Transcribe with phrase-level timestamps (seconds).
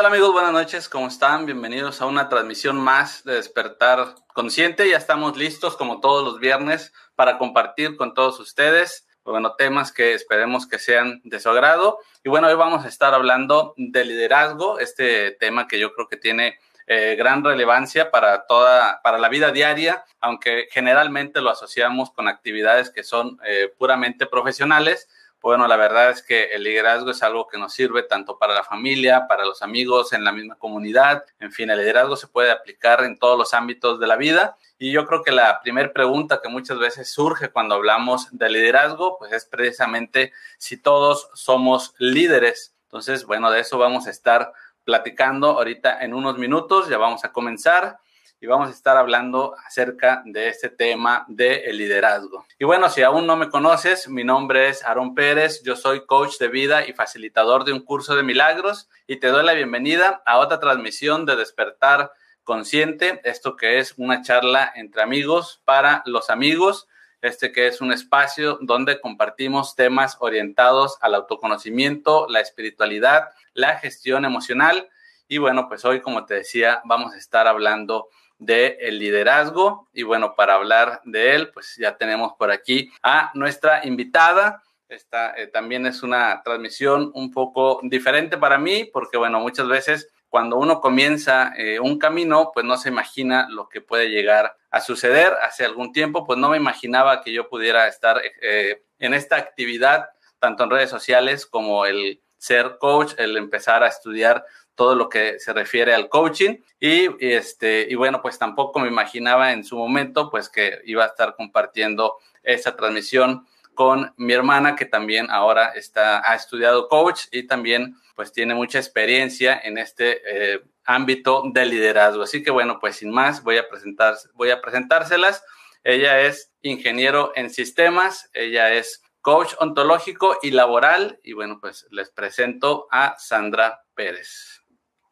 [0.00, 0.32] Tal amigos?
[0.32, 1.44] Buenas noches, ¿cómo están?
[1.44, 4.88] Bienvenidos a una transmisión más de Despertar Consciente.
[4.88, 10.14] Ya estamos listos como todos los viernes para compartir con todos ustedes, bueno, temas que
[10.14, 11.98] esperemos que sean de su agrado.
[12.24, 16.16] Y bueno, hoy vamos a estar hablando de liderazgo, este tema que yo creo que
[16.16, 22.26] tiene eh, gran relevancia para toda, para la vida diaria, aunque generalmente lo asociamos con
[22.26, 25.10] actividades que son eh, puramente profesionales
[25.42, 28.62] bueno, la verdad es que el liderazgo es algo que nos sirve tanto para la
[28.62, 31.24] familia, para los amigos, en la misma comunidad.
[31.38, 34.58] En fin, el liderazgo se puede aplicar en todos los ámbitos de la vida.
[34.78, 39.16] Y yo creo que la primera pregunta que muchas veces surge cuando hablamos de liderazgo,
[39.18, 42.74] pues es precisamente si todos somos líderes.
[42.84, 44.52] Entonces, bueno, de eso vamos a estar
[44.84, 46.88] platicando ahorita en unos minutos.
[46.88, 47.98] Ya vamos a comenzar
[48.40, 52.46] y vamos a estar hablando acerca de este tema del el liderazgo.
[52.58, 56.38] Y bueno, si aún no me conoces, mi nombre es Aaron Pérez, yo soy coach
[56.38, 60.38] de vida y facilitador de un curso de milagros y te doy la bienvenida a
[60.38, 66.88] otra transmisión de despertar consciente, esto que es una charla entre amigos para los amigos,
[67.20, 74.24] este que es un espacio donde compartimos temas orientados al autoconocimiento, la espiritualidad, la gestión
[74.24, 74.88] emocional.
[75.28, 78.08] Y bueno, pues hoy, como te decía, vamos a estar hablando
[78.40, 79.88] de el liderazgo.
[79.92, 84.64] Y bueno, para hablar de él, pues ya tenemos por aquí a nuestra invitada.
[84.88, 90.10] Esta eh, también es una transmisión un poco diferente para mí, porque bueno, muchas veces
[90.28, 94.80] cuando uno comienza eh, un camino, pues no se imagina lo que puede llegar a
[94.80, 95.32] suceder.
[95.42, 100.08] Hace algún tiempo, pues no me imaginaba que yo pudiera estar eh, en esta actividad,
[100.38, 104.44] tanto en redes sociales como el ser coach, el empezar a estudiar
[104.80, 106.56] todo lo que se refiere al coaching.
[106.80, 111.08] Y, este y bueno pues tampoco me imaginaba en su momento pues que iba a
[111.08, 117.42] estar compartiendo esta transmisión con mi hermana que también ahora está ha estudiado coach y
[117.42, 122.22] también pues tiene mucha experiencia en este eh, ámbito de liderazgo.
[122.22, 125.44] Así que bueno pues sin más voy a presentar voy a presentárselas.
[125.84, 131.20] Ella es ingeniero en sistemas ella es coach ontológico y laboral.
[131.22, 134.59] Y bueno pues les presento a Sandra Pérez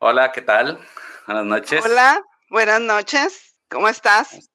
[0.00, 0.78] Hola, ¿qué tal?
[1.26, 1.84] Buenas noches.
[1.84, 3.56] Hola, buenas noches.
[3.68, 4.48] ¿Cómo estás?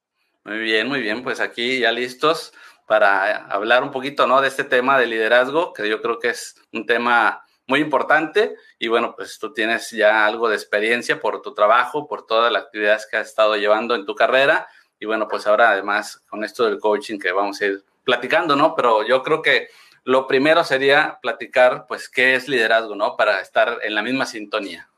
[0.46, 1.22] Muy bien, muy bien.
[1.22, 2.54] Pues aquí ya listos
[2.88, 4.40] para hablar un poquito, ¿no?
[4.40, 8.56] De este tema de liderazgo, que yo creo que es un tema muy importante.
[8.80, 12.64] Y bueno, pues tú tienes ya algo de experiencia por tu trabajo, por todas las
[12.64, 14.70] actividades que has estado llevando en tu carrera.
[14.98, 18.76] Y bueno, pues ahora además con esto del coaching que vamos a ir platicando, ¿no?
[18.76, 19.68] Pero yo creo que
[20.06, 23.18] lo primero sería platicar, pues, qué es liderazgo, ¿no?
[23.18, 24.90] Para estar en la misma sintonía.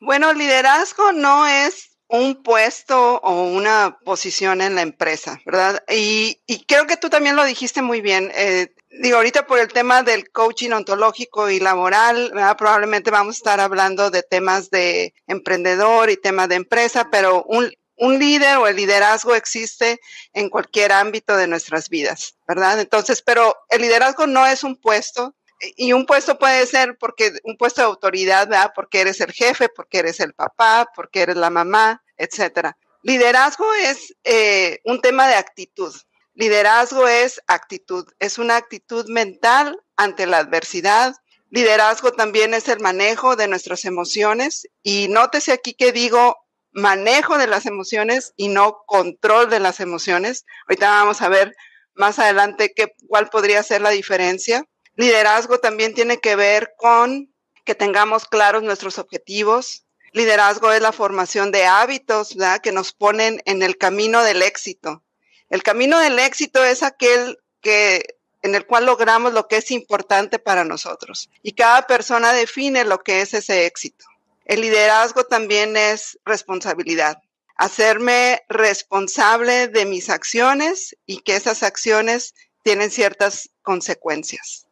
[0.00, 5.82] Bueno, liderazgo no es un puesto o una posición en la empresa, ¿verdad?
[5.88, 8.30] Y, creo que tú también lo dijiste muy bien.
[8.34, 12.56] Eh, digo, ahorita por el tema del coaching ontológico y laboral, ¿verdad?
[12.56, 17.72] probablemente vamos a estar hablando de temas de emprendedor y temas de empresa, pero un,
[17.96, 20.00] un líder o el liderazgo existe
[20.32, 22.80] en cualquier ámbito de nuestras vidas, ¿verdad?
[22.80, 25.34] Entonces, pero el liderazgo no es un puesto,
[25.76, 28.72] y un puesto puede ser porque un puesto de autoridad, ¿verdad?
[28.74, 32.76] Porque eres el jefe, porque eres el papá, porque eres la mamá, etcétera.
[33.02, 35.94] Liderazgo es eh, un tema de actitud.
[36.34, 41.14] Liderazgo es actitud, es una actitud mental ante la adversidad.
[41.50, 44.68] Liderazgo también es el manejo de nuestras emociones.
[44.82, 46.36] Y nótese aquí que digo
[46.72, 50.44] manejo de las emociones y no control de las emociones.
[50.68, 51.54] Ahorita vamos a ver
[51.94, 54.64] más adelante qué, cuál podría ser la diferencia.
[54.96, 57.32] Liderazgo también tiene que ver con
[57.64, 59.84] que tengamos claros nuestros objetivos.
[60.12, 65.02] Liderazgo es la formación de hábitos que nos ponen en el camino del éxito.
[65.50, 70.38] El camino del éxito es aquel que en el cual logramos lo que es importante
[70.38, 71.28] para nosotros.
[71.42, 74.06] Y cada persona define lo que es ese éxito.
[74.44, 77.20] El liderazgo también es responsabilidad.
[77.58, 84.65] hacerme responsable de mis acciones y que esas acciones tienen ciertas consecuencias.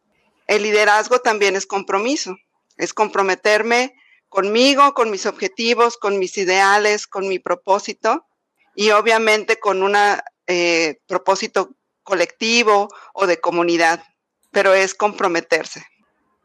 [0.47, 2.37] El liderazgo también es compromiso,
[2.77, 3.95] es comprometerme
[4.29, 8.25] conmigo, con mis objetivos, con mis ideales, con mi propósito
[8.75, 9.95] y obviamente con un
[10.47, 11.71] eh, propósito
[12.03, 14.03] colectivo o de comunidad,
[14.51, 15.85] pero es comprometerse.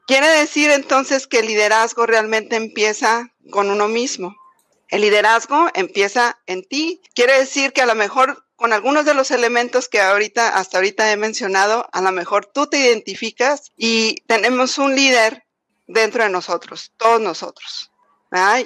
[0.06, 4.34] Quiere decir entonces que el liderazgo realmente empieza con uno mismo.
[4.88, 7.00] El liderazgo empieza en ti.
[7.14, 11.10] Quiere decir que a lo mejor con algunos de los elementos que ahorita, hasta ahorita
[11.10, 15.46] he mencionado, a lo mejor tú te identificas y tenemos un líder
[15.86, 17.90] dentro de nosotros, todos nosotros.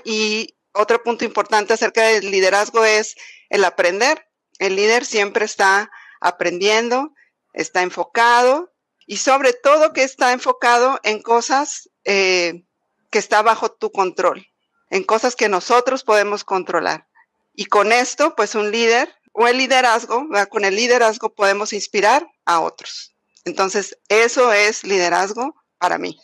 [0.04, 3.14] Y otro punto importante acerca del liderazgo es
[3.50, 4.26] el aprender.
[4.58, 7.14] El líder siempre está aprendiendo,
[7.52, 8.72] está enfocado
[9.06, 12.64] y sobre todo que está enfocado en cosas eh,
[13.10, 14.44] que está bajo tu control,
[14.90, 17.06] en cosas que nosotros podemos controlar.
[17.54, 22.60] Y con esto, pues un líder o el liderazgo, con el liderazgo podemos inspirar a
[22.60, 23.12] otros.
[23.44, 26.18] Entonces, eso es liderazgo para mí.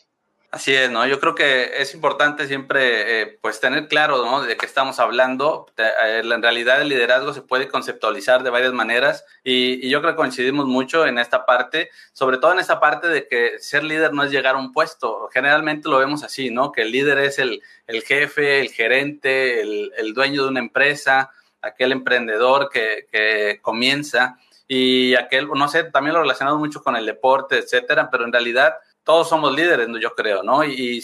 [0.52, 1.06] Así es, ¿no?
[1.06, 4.42] Yo creo que es importante siempre, eh, pues, tener claro, ¿no?
[4.42, 5.66] De qué estamos hablando.
[5.76, 10.16] Eh, en realidad, el liderazgo se puede conceptualizar de varias maneras y, yo creo que
[10.16, 14.24] coincidimos mucho en esta parte, sobre todo en esta parte de que ser líder no
[14.24, 15.28] es llegar a un puesto.
[15.32, 16.72] Generalmente lo vemos así, ¿no?
[16.72, 21.30] Que el líder es el, el jefe, el gerente, el, el, dueño de una empresa,
[21.62, 27.04] aquel emprendedor que, que comienza y aquel, no sé, también lo relacionado mucho con el
[27.04, 30.62] deporte, etcétera, pero en realidad todos somos líderes, yo creo, ¿no?
[30.62, 31.02] Y,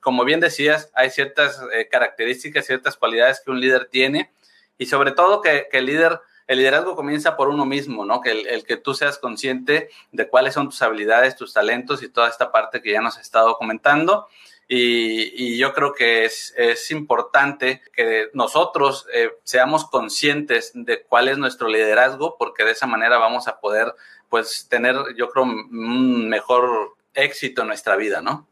[0.00, 4.30] como bien decías, hay ciertas eh, características, ciertas cualidades que un líder tiene
[4.78, 8.20] y sobre todo que, el líder, el liderazgo comienza por uno mismo, ¿no?
[8.20, 12.28] Que el, que tú seas consciente de cuáles son tus habilidades, tus talentos y toda
[12.28, 14.28] esta parte que ya nos ha estado comentando.
[14.72, 16.54] Y, yo creo que es,
[16.92, 23.18] importante que nosotros eh, seamos conscientes de cuál es nuestro liderazgo, porque de esa manera
[23.18, 23.92] vamos a poder,
[24.28, 28.46] pues, tener, yo creo, un mejor éxito en nuestra vida, ¿no?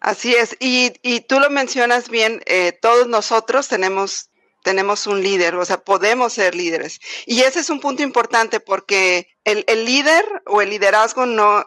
[0.00, 0.90] Así es, y,
[1.20, 4.28] tú lo mencionas bien, eh, todos nosotros tenemos,
[4.62, 7.00] tenemos un líder, o sea, podemos ser líderes.
[7.24, 11.64] Y ese es un punto importante porque el, líder o el liderazgo no,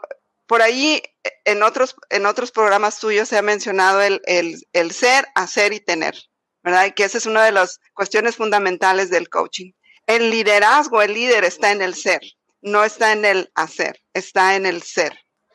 [0.48, 1.04] por ahí
[1.46, 6.16] en otros, en otros programas tuyos se ha mencionado el, el ser, hacer y tener,
[6.64, 6.86] ¿verdad?
[6.86, 9.74] Y que esa es una de las cuestiones fundamentales del coaching.
[10.08, 12.22] El liderazgo, el líder está en el ser,
[12.62, 15.14] no está en el hacer, está en el ser.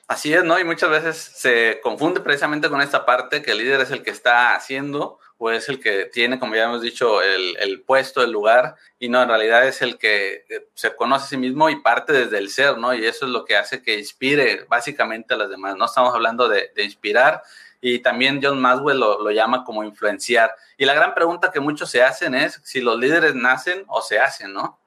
[0.09, 0.59] Así es, ¿no?
[0.59, 4.11] Y muchas veces se confunde precisamente con esta parte que el líder es el que
[4.11, 8.77] está haciendo o es el que tiene, como ya hemos dicho, el, puesto, el lugar,
[9.01, 12.13] y no, en realidad es el que eh, se conoce a sí mismo y parte
[12.13, 12.95] desde el ser, ¿no?
[12.95, 15.87] Y eso es lo que hace que inspire básicamente a las demás, ¿no?
[15.87, 17.43] Estamos hablando de, inspirar
[17.81, 20.55] y también John Maswell lo, llama como influenciar.
[20.79, 24.21] Y la gran pregunta que muchos se hacen es si los líderes nacen o se
[24.21, 24.79] hacen, ¿no?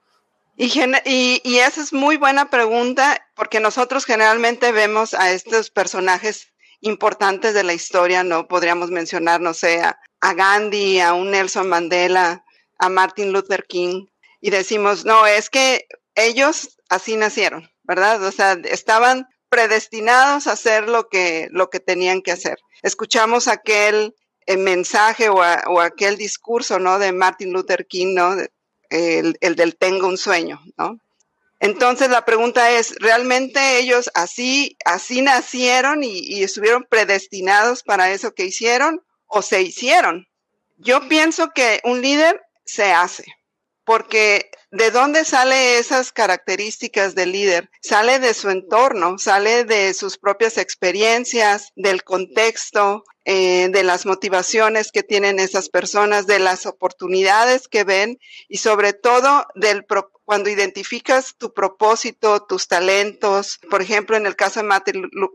[0.56, 7.64] Y, esa es muy buena pregunta porque nosotros generalmente vemos a estos personajes importantes de
[7.64, 8.48] la historia, ¿no?
[8.48, 12.44] Podríamos mencionar, no sé, a, Gandhi, a un Nelson Mandela,
[12.80, 14.06] a Martin Luther King,
[14.42, 18.24] y decimos, no, es que ellos así nacieron, ¿verdad?
[18.24, 22.58] O sea, estaban predestinados a hacer lo que, lo que tenían que hacer.
[22.82, 24.16] Escuchamos aquel
[24.48, 27.00] eh, mensaje o, o, aquel discurso, ¿no?
[27.00, 28.36] De Martin Luther King, ¿no?
[28.90, 31.00] el, del tengo un sueño, ¿no?
[31.60, 38.34] Entonces la pregunta es, ¿realmente ellos así, así nacieron y, y, estuvieron predestinados para eso
[38.34, 40.28] que hicieron o se hicieron?
[40.78, 43.26] Yo pienso que un líder se hace,
[43.86, 47.70] porque ¿de dónde sale esas características del líder?
[47.82, 54.92] Sale de su entorno, sale de sus propias experiencias, del contexto, eh, de las motivaciones
[54.92, 59.86] que tienen esas personas, de las oportunidades que ven y sobre todo del
[60.26, 64.68] cuando identificas tu propósito, tus talentos, por ejemplo, en el caso de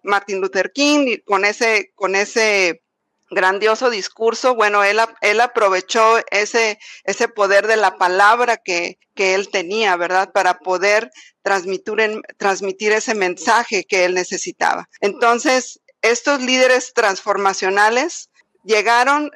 [0.02, 2.82] Martin Luther King, con ese, con ese
[3.30, 9.48] grandioso discurso, bueno, él, él aprovechó ese, ese poder de la palabra que, que él
[9.48, 10.32] tenía, ¿verdad?
[10.32, 11.10] Para poder
[11.42, 14.88] transmitir, transmitir ese mensaje que él necesitaba.
[15.00, 18.30] Entonces, estos líderes transformacionales
[18.64, 19.30] llegaron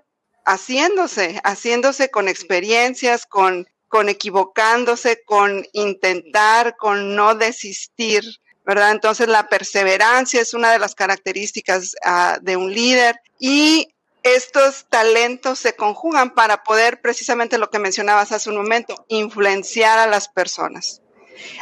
[0.44, 8.24] haciéndose, haciéndose con experiencias, con, con equivocándose, con intentar, con no desistir,
[8.64, 8.92] ¿verdad?
[8.92, 15.58] Entonces la perseverancia es una de las características uh, de un líder y estos talentos
[15.58, 21.02] se conjugan para poder, precisamente lo que mencionabas hace un momento, influenciar a las personas.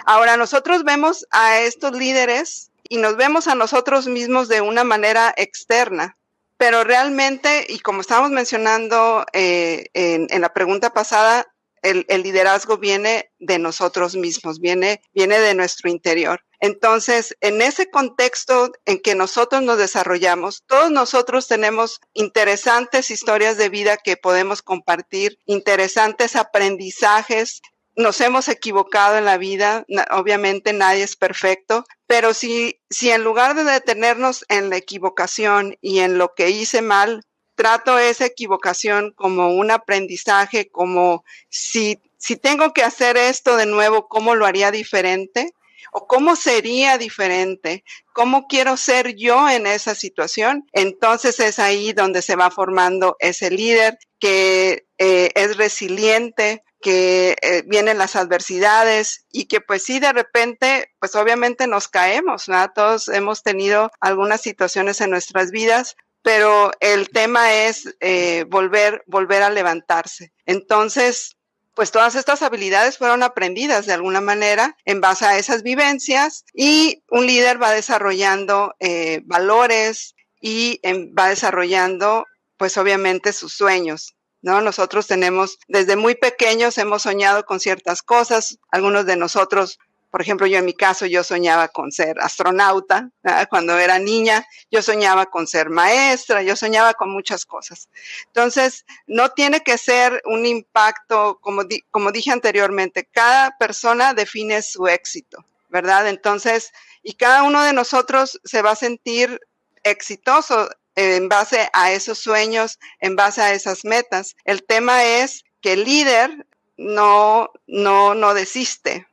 [0.04, 5.32] Ahora, nosotros vemos a estos líderes y nos vemos a nosotros mismos de una manera
[5.38, 6.18] externa.
[6.58, 11.46] Pero realmente, y como estábamos mencionando eh, en, la pregunta pasada,
[11.80, 16.44] el, liderazgo viene de nosotros mismos, viene, viene de nuestro interior.
[16.60, 23.70] Entonces, en ese contexto en que nosotros nos desarrollamos, todos nosotros tenemos interesantes historias de
[23.70, 27.62] vida que podemos compartir, interesantes aprendizajes.
[27.94, 33.54] Nos hemos equivocado en la vida, obviamente nadie es perfecto, pero si, si en lugar
[33.54, 37.22] de detenernos en la equivocación y en lo que hice mal,
[37.54, 44.08] trato esa equivocación como un aprendizaje, como si, si tengo que hacer esto de nuevo,
[44.08, 45.54] ¿cómo lo haría diferente?
[45.92, 47.84] ¿O cómo sería diferente?
[48.14, 50.66] ¿Cómo quiero ser yo en esa situación?
[50.72, 57.62] Entonces es ahí donde se va formando ese líder que eh, es resiliente, que eh,
[57.66, 62.70] vienen las adversidades y que pues sí, de repente, pues obviamente nos caemos, ¿no?
[62.72, 69.42] Todos hemos tenido algunas situaciones en nuestras vidas, pero el tema es eh, volver, volver
[69.42, 70.32] a levantarse.
[70.44, 71.36] Entonces,
[71.74, 77.02] pues todas estas habilidades fueron aprendidas de alguna manera en base a esas vivencias y
[77.08, 80.80] un líder va desarrollando eh, valores y
[81.16, 82.26] va desarrollando,
[82.58, 84.14] pues obviamente, sus sueños.
[84.42, 84.60] ¿No?
[84.60, 89.78] Nosotros tenemos, desde muy pequeños hemos soñado con ciertas cosas, algunos de nosotros
[90.12, 93.08] por ejemplo, yo en mi caso, yo soñaba con ser astronauta.
[93.48, 97.88] Cuando era niña, yo soñaba con ser maestra, yo soñaba con muchas cosas.
[98.26, 104.86] Entonces, no tiene que ser un impacto, como, como dije anteriormente, cada persona define su
[104.86, 106.06] éxito, ¿verdad?
[106.06, 109.40] Entonces, y cada uno de nosotros se va a sentir
[109.82, 114.36] exitoso en base a esos sueños, en base a esas metas.
[114.44, 116.46] El tema es que el líder
[116.76, 119.06] no, no, no desiste.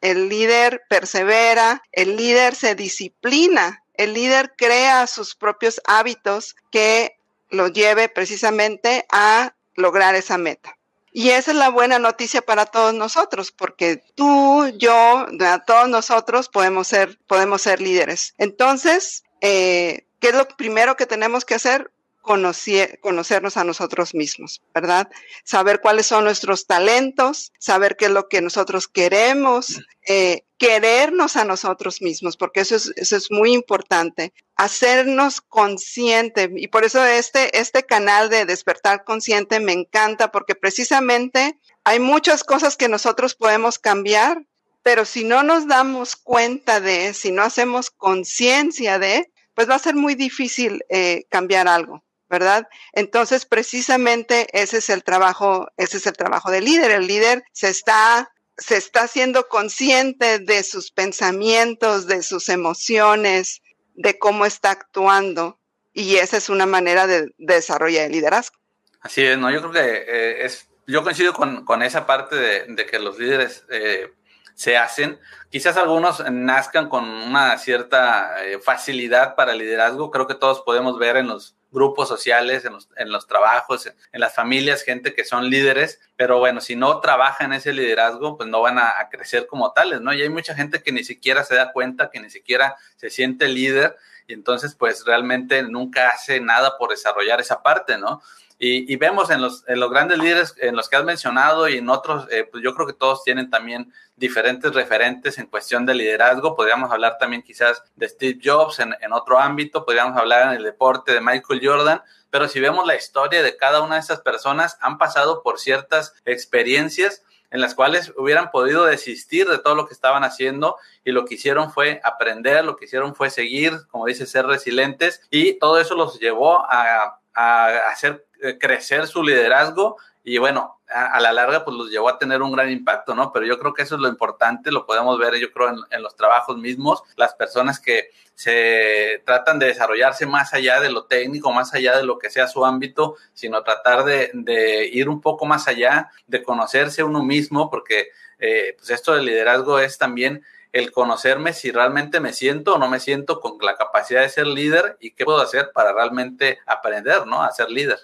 [0.00, 7.18] El líder persevera, el líder se disciplina, el líder crea sus propios hábitos que
[7.50, 10.76] lo lleve precisamente a lograr esa meta.
[11.12, 15.26] Y esa es la buena noticia para todos nosotros, porque tú, yo,
[15.66, 18.34] todos nosotros podemos ser, podemos ser líderes.
[18.36, 21.90] Entonces, eh, ¿qué es lo primero que tenemos que hacer?
[22.26, 25.08] conocernos a nosotros mismos, ¿verdad?
[25.44, 31.44] Saber cuáles son nuestros talentos, saber qué es lo que nosotros queremos, eh, querernos a
[31.44, 36.50] nosotros mismos, porque eso es, eso es muy importante, hacernos consciente.
[36.56, 42.42] Y por eso este, este canal de despertar consciente me encanta, porque precisamente hay muchas
[42.42, 44.44] cosas que nosotros podemos cambiar,
[44.82, 49.80] pero si no nos damos cuenta de, si no hacemos conciencia de, pues va a
[49.80, 52.04] ser muy difícil eh, cambiar algo.
[52.28, 52.68] ¿verdad?
[52.92, 56.90] Entonces, precisamente ese es el trabajo, ese es el trabajo del líder.
[56.90, 63.62] El líder se está, se está haciendo consciente de sus pensamientos, de sus emociones,
[63.94, 65.60] de cómo está actuando.
[65.92, 68.56] Y esa es una manera de, desarrollar el liderazgo.
[69.00, 69.50] Así es, ¿no?
[69.50, 73.18] Yo creo que eh, es, yo coincido con, con esa parte de, de que los
[73.18, 74.12] líderes eh,
[74.56, 75.20] se hacen.
[75.50, 80.10] Quizás algunos nazcan con una cierta eh, facilidad para liderazgo.
[80.10, 84.20] Creo que todos podemos ver en los grupos sociales, en los, en los trabajos, en
[84.20, 88.62] las familias, gente que son líderes, pero bueno, si no trabajan ese liderazgo, pues no
[88.62, 90.14] van a, crecer como tales, ¿no?
[90.14, 93.46] Y hay mucha gente que ni siquiera se da cuenta, que ni siquiera se siente
[93.48, 93.96] líder
[94.26, 98.22] y entonces pues realmente nunca hace nada por desarrollar esa parte, ¿no?
[98.58, 101.90] Y, vemos en los, en los grandes líderes en los que has mencionado y en
[101.90, 106.56] otros, eh, pues yo creo que todos tienen también diferentes referentes en cuestión de liderazgo.
[106.56, 110.62] Podríamos hablar también quizás de Steve Jobs en, en otro ámbito, podríamos hablar en el
[110.62, 114.78] deporte de Michael Jordan, pero si vemos la historia de cada una de esas personas,
[114.80, 119.94] han pasado por ciertas experiencias en las cuales hubieran podido desistir de todo lo que
[119.94, 124.26] estaban haciendo y lo que hicieron fue aprender, lo que hicieron fue seguir, como dice,
[124.26, 128.25] ser resilientes y todo eso los llevó a, a hacer
[128.58, 129.96] crecer su liderazgo
[130.28, 133.32] y bueno, a, la larga pues los llevó a tener un gran impacto, ¿no?
[133.32, 136.16] Pero yo creo que eso es lo importante, lo podemos ver yo creo en, los
[136.16, 141.74] trabajos mismos, las personas que se tratan de desarrollarse más allá de lo técnico, más
[141.74, 145.68] allá de lo que sea su ámbito, sino tratar de, de ir un poco más
[145.68, 148.08] allá, de conocerse uno mismo, porque
[148.40, 152.88] eh, pues esto del liderazgo es también el conocerme si realmente me siento o no
[152.88, 157.26] me siento con la capacidad de ser líder y qué puedo hacer para realmente aprender,
[157.26, 157.42] ¿no?
[157.42, 158.00] A ser líder.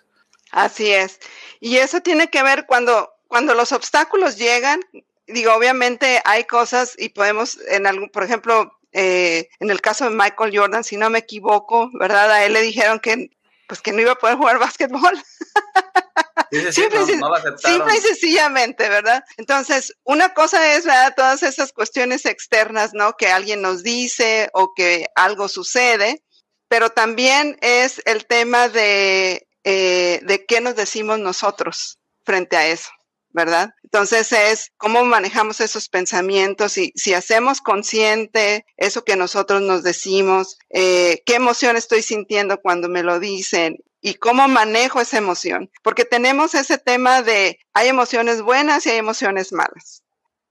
[0.53, 1.19] Así es.
[1.61, 4.81] Y eso tiene que ver cuando, cuando los obstáculos llegan,
[5.27, 10.15] digo, obviamente hay cosas y podemos, en algún, por ejemplo, eh, en el caso de
[10.15, 12.31] Michael Jordan, si no me equivoco, ¿verdad?
[12.31, 13.31] A él le dijeron que
[13.67, 15.19] pues que no iba a poder jugar básquetbol.
[16.71, 19.25] simple, y sencillamente, ¿verdad?
[19.39, 21.15] Entonces, una cosa es, ¿verdad?
[21.17, 23.17] Todas esas cuestiones externas, ¿no?
[23.17, 26.23] Que alguien nos dice o que algo sucede,
[26.69, 32.91] pero también es el tema de eh, de qué nos decimos nosotros frente a eso,
[33.31, 33.71] ¿verdad?
[33.83, 40.59] Entonces es cómo manejamos esos pensamientos y si hacemos consciente eso que nosotros nos decimos,
[40.71, 46.05] eh, qué emoción estoy sintiendo cuando me lo dicen y cómo manejo esa emoción, porque
[46.05, 50.03] tenemos ese tema de hay emociones buenas y hay emociones malas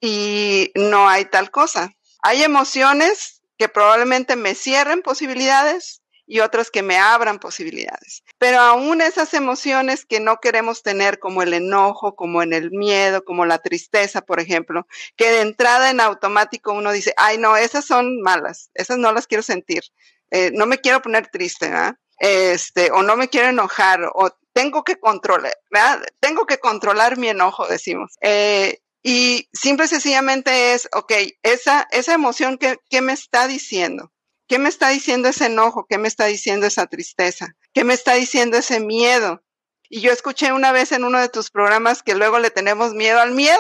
[0.02, 1.94] y no hay tal cosa.
[2.24, 6.01] Hay emociones que probablemente me cierren posibilidades
[6.32, 8.24] y otras que me abran posibilidades.
[8.38, 13.26] Pero aún esas emociones que no queremos tener, como el enojo, como en el miedo,
[13.26, 17.84] como la tristeza, por ejemplo, que de entrada en automático uno dice, ay, no, esas
[17.84, 19.84] son malas, esas no las quiero sentir,
[20.30, 21.96] eh, no me quiero poner triste, ¿verdad?
[22.18, 26.02] Este, o no me quiero enojar, o tengo que controlar, ¿verdad?
[26.22, 28.16] Tengo que controlar mi enojo, decimos.
[28.22, 31.12] Eh, y simple y sencillamente es, ok,
[31.44, 34.14] esa, esa emoción, que ¿qué me está diciendo?
[34.52, 35.86] ¿Qué me está diciendo ese enojo?
[35.88, 37.56] ¿Qué me está diciendo esa tristeza?
[37.72, 39.42] ¿Qué me está diciendo ese miedo?
[39.88, 43.22] Y yo escuché una vez en uno de tus programas que luego le tenemos miedo
[43.22, 43.58] al miedo.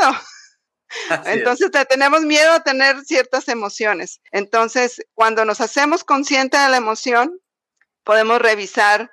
[1.27, 4.19] Entonces tenemos miedo a tener ciertas emociones.
[4.33, 7.39] Entonces, cuando nos hacemos conscientes de la emoción,
[8.03, 9.09] podemos revisar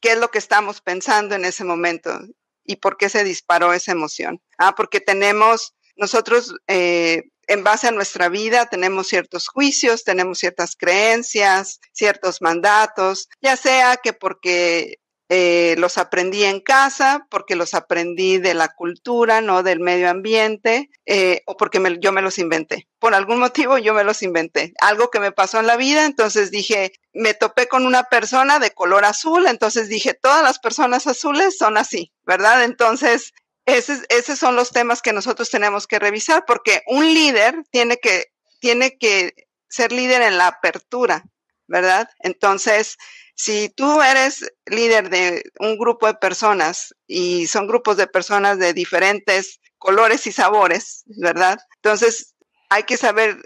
[0.00, 2.20] qué es lo que estamos pensando en ese momento
[2.64, 4.40] y por qué se disparó esa emoción.
[4.56, 10.76] Ah, porque tenemos nosotros eh, en base a nuestra vida tenemos ciertos juicios, tenemos ciertas
[10.76, 14.98] creencias, ciertos mandatos, ya sea que porque
[15.30, 20.88] eh, los aprendí en casa, porque los aprendí de la cultura, no del medio ambiente,
[21.04, 22.88] eh, o porque yo me los inventé.
[22.98, 24.72] Por algún motivo yo me los inventé.
[24.80, 28.70] Algo que me pasó en la vida, entonces dije, me topé con una persona de
[28.70, 32.64] color azul, entonces dije, todas las personas azules son así, ¿verdad?
[32.64, 33.32] Entonces
[33.68, 38.26] esos, son los temas que nosotros tenemos que revisar, porque un líder tiene que,
[38.60, 39.34] tiene que
[39.68, 41.24] ser líder en la apertura,
[41.66, 42.08] ¿verdad?
[42.20, 42.96] Entonces,
[43.34, 48.72] si tú eres líder de un grupo de personas y son grupos de personas de
[48.72, 51.58] diferentes colores y sabores, ¿verdad?
[51.76, 52.34] Entonces,
[52.70, 53.38] hay que saber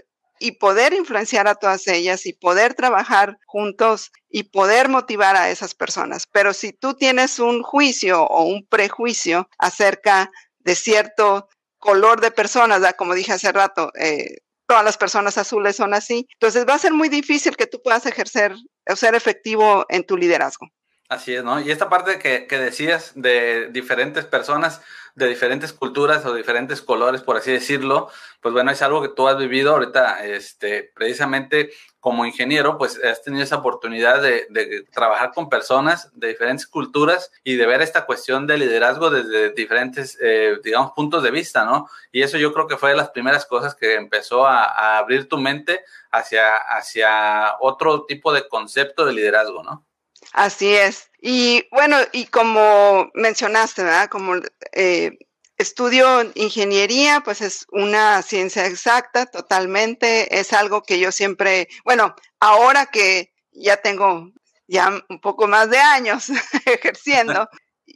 [0.43, 5.73] y poder influenciar a todas ellas y poder trabajar juntos y poder motivar a esas
[5.75, 6.27] personas.
[6.27, 12.83] Pero si tú tienes un juicio o un prejuicio acerca de cierto color de personas,
[12.95, 16.93] como dije hace rato, eh, todas las personas azules son así, entonces va a ser
[16.93, 18.53] muy difícil que tú puedas ejercer
[18.91, 20.67] o ser efectivo en tu liderazgo.
[21.13, 21.61] Así es, ¿no?
[21.61, 24.81] Y esta parte que, que decías de diferentes personas,
[25.15, 28.09] de diferentes culturas o diferentes colores, por así decirlo,
[28.41, 31.71] pues bueno, es algo que tú has vivido ahorita, este, precisamente
[32.01, 37.57] como ingeniero, pues has tenido esa oportunidad de, trabajar con personas de diferentes culturas y
[37.57, 41.91] de ver esta cuestión de liderazgo desde diferentes, eh, digamos, puntos de vista, ¿no?
[42.11, 45.29] Y eso yo creo que fue de las primeras cosas que empezó a, a abrir
[45.29, 49.85] tu mente hacia, hacia otro tipo de concepto de liderazgo, ¿no?
[50.33, 51.11] Así es.
[51.21, 54.09] Y bueno, y como mencionaste, ¿verdad?
[54.09, 54.35] Como
[54.73, 55.19] eh,
[55.59, 60.39] estudio ingeniería, pues es una ciencia exacta totalmente.
[60.39, 64.31] Es algo que yo siempre, bueno, ahora que ya tengo
[64.67, 66.31] ya un poco más de años
[66.67, 67.49] ejerciendo,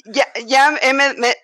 [0.06, 0.78] ya, ya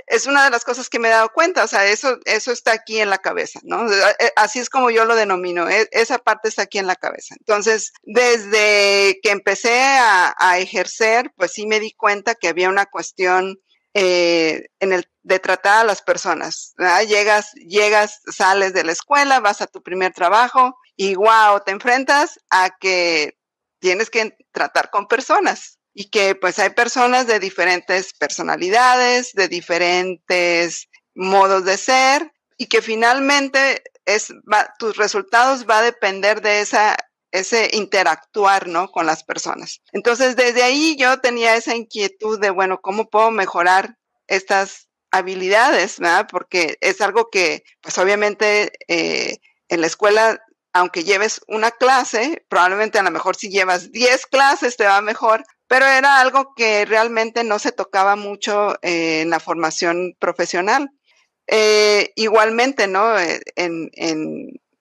[0.06, 2.72] es una de las cosas que me he dado cuenta, o sea, eso, eso está
[2.72, 3.90] aquí en la cabeza, ¿no?
[3.92, 7.34] Eh, así es como yo lo denomino, e, esa parte está aquí en la cabeza.
[7.38, 13.58] Entonces, desde que empecé a, ejercer, pues sí me di cuenta que había una cuestión
[13.94, 16.74] eh, en el de tratar a las personas.
[17.08, 22.40] Llegas, llegas, sales de la escuela, vas a tu primer trabajo y wow, te enfrentas
[22.50, 23.38] a que
[23.80, 30.88] tienes que tratar con personas y que pues hay personas de diferentes personalidades, de diferentes
[31.14, 34.32] modos de ser y que finalmente es,
[34.78, 36.96] tus resultados va a depender de esa,
[37.30, 38.90] ese interactuar, ¿no?
[38.90, 39.80] Con las personas.
[39.92, 46.26] Entonces, desde ahí yo tenía esa inquietud de, bueno, ¿cómo puedo mejorar estas habilidades, ¿verdad?
[46.30, 50.40] Porque es algo que, pues obviamente, eh, en la escuela
[50.72, 55.44] aunque lleves una clase, probablemente a lo mejor si llevas 10 clases te va mejor,
[55.72, 60.90] pero era algo que realmente no se tocaba mucho eh, en la formación profesional.
[61.46, 63.18] Eh, igualmente, ¿no?
[63.18, 63.88] Eh, en,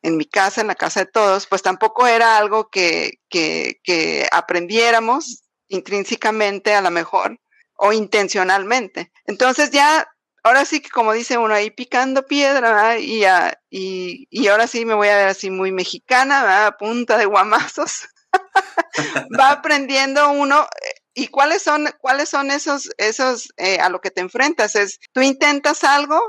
[0.04, 6.74] mi casa, en la casa de todos, pues tampoco era algo que, que aprendiéramos intrínsecamente
[6.74, 7.40] a lo mejor
[7.78, 9.14] o intencionalmente.
[9.24, 10.06] Entonces ya,
[10.44, 13.24] ahora sí que como dice uno ahí picando piedra y,
[13.70, 18.10] y, y, ahora sí me voy a ver así muy mexicana, a punta de guamazos.
[19.40, 24.12] Va aprendiendo uno eh, y cuáles son cuáles son esos esos eh, a lo que
[24.12, 26.20] te enfrentas es tú intentas algo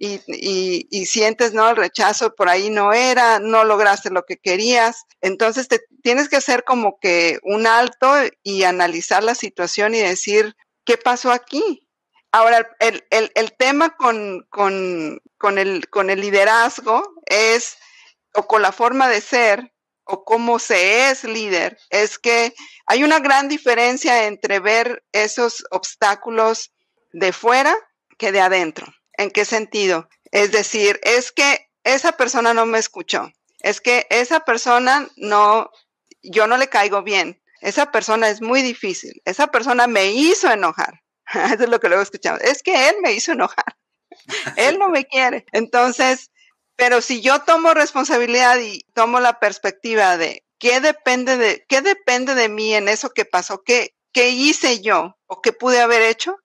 [0.00, 5.06] y, y, sientes no el rechazo por ahí no era no lograste lo que querías.
[5.20, 10.54] Entonces te tienes que hacer como que un alto y analizar la situación y decir
[10.84, 11.88] qué pasó aquí
[12.30, 17.78] Ahora, el, el, tema con, con, con, el, con el liderazgo es,
[18.34, 19.72] o con la forma de ser,
[20.08, 22.54] o cómo se es líder, es que
[22.86, 26.72] hay una gran diferencia entre ver esos obstáculos
[27.12, 27.76] de fuera
[28.16, 28.86] que de adentro.
[29.12, 30.08] ¿En qué sentido?
[30.32, 35.70] Es decir, es que esa persona no me escuchó, es que esa persona no,
[36.22, 41.02] yo no le caigo bien, esa persona es muy difícil, esa persona me hizo enojar.
[41.52, 43.76] Eso es lo que luego escuchamos, es que él me hizo enojar,
[44.56, 45.44] él no me quiere.
[45.52, 46.30] Entonces,
[46.78, 52.36] pero si yo tomo responsabilidad y tomo la perspectiva de qué depende de, qué depende
[52.36, 56.36] de mí en eso que pasó, qué, qué hice yo o qué pude haber hecho,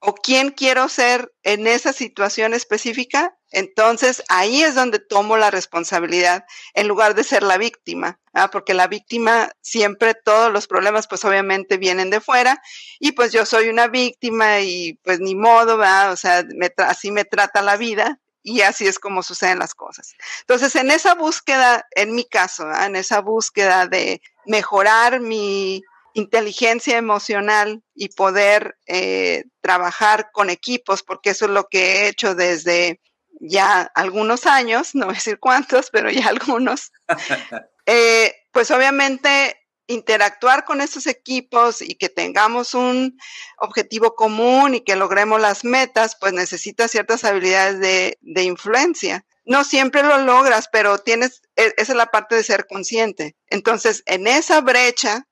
[0.00, 6.44] o quién quiero ser en esa situación específica, entonces ahí es donde tomo la responsabilidad
[6.72, 8.50] en lugar de ser la víctima, ¿ah?
[8.50, 12.62] porque la víctima siempre todos los problemas pues obviamente vienen de fuera
[12.98, 15.78] y pues yo soy una víctima y pues ni modo,
[16.10, 16.42] o sea,
[16.78, 20.14] así me trata la vida y así es como suceden las cosas.
[20.40, 25.82] Entonces en esa búsqueda, en mi caso, en esa búsqueda de mejorar mi
[26.14, 32.34] inteligencia emocional y poder eh, trabajar con equipos, porque eso es lo que he hecho
[32.34, 33.00] desde
[33.40, 36.92] ya algunos años, no voy a decir cuántos, pero ya algunos.
[37.84, 43.18] Eh, pues obviamente interactuar con estos equipos y que tengamos un
[43.58, 49.24] objetivo común y que logremos las metas, pues necesita ciertas habilidades de, de influencia.
[49.44, 53.36] No siempre lo logras, pero tienes, e, esa es la parte de ser consciente.
[53.48, 55.26] Entonces, en esa brecha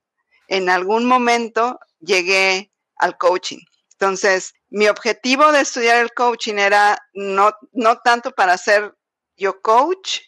[0.48, 3.60] en algún momento llegué al coaching.
[3.92, 8.94] Entonces, mi objetivo de estudiar el coaching era no, no tanto para ser
[9.36, 10.20] yo coach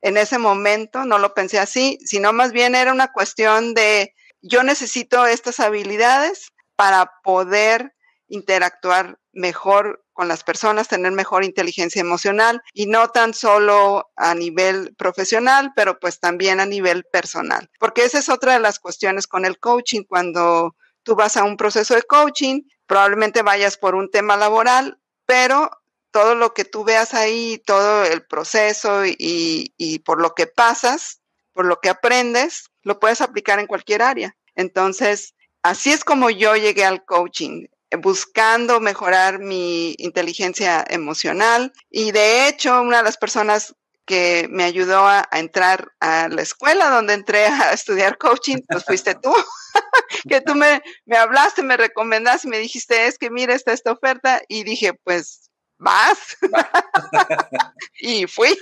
[0.00, 4.62] en ese momento, no lo pensé así, sino más bien era una cuestión de yo
[4.62, 7.94] necesito estas habilidades para poder
[8.28, 14.94] interactuar mejor con las personas, tener mejor inteligencia emocional y no tan solo a nivel
[14.96, 17.70] profesional, pero pues también a nivel personal.
[17.78, 20.02] Porque esa es otra de las cuestiones con el coaching.
[20.08, 25.70] Cuando tú vas a un proceso de coaching, probablemente vayas por un tema laboral, pero
[26.18, 31.20] todo lo que tú veas ahí, todo el proceso y, por lo que pasas,
[31.52, 34.36] por lo que aprendes, lo puedes aplicar en cualquier área.
[34.56, 37.66] Entonces, así es como yo llegué al coaching
[38.02, 41.72] buscando mejorar mi inteligencia emocional.
[41.88, 46.90] Y de hecho, una de las personas que me ayudó a, entrar a la escuela
[46.90, 49.32] donde entré a estudiar coaching, pues fuiste tú,
[50.28, 54.42] que tú me, me hablaste, me recomendaste, me dijiste, es que mira, está esta oferta,
[54.48, 55.47] y dije, pues,
[55.78, 56.36] vas.
[58.00, 58.58] y fui.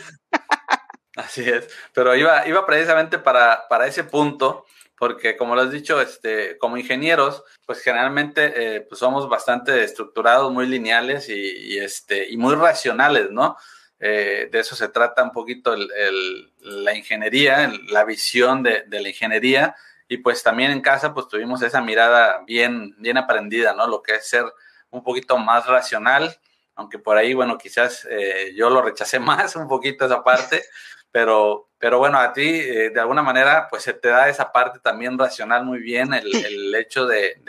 [1.17, 4.67] Así es, pero iba, iba precisamente para, para ese punto,
[4.99, 10.53] porque como lo has dicho, este, como ingenieros, pues generalmente eh, pues somos bastante estructurados,
[10.53, 13.57] muy lineales y, este, y muy racionales, ¿no?
[13.99, 19.09] Eh, de eso se trata un poquito el, la ingeniería, la visión de, de, la
[19.09, 19.75] ingeniería
[20.07, 23.87] y pues también en casa pues tuvimos esa mirada bien, bien aprendida, ¿no?
[23.87, 24.45] Lo que es ser
[24.91, 26.37] un poquito más racional,
[26.77, 30.63] aunque por ahí, bueno, quizás eh, yo lo rechacé más un poquito esa parte,
[31.11, 34.81] pero, pero bueno, a ti eh, de alguna manera pues se te da esa parte
[34.81, 37.41] también racional muy bien, el, el hecho de,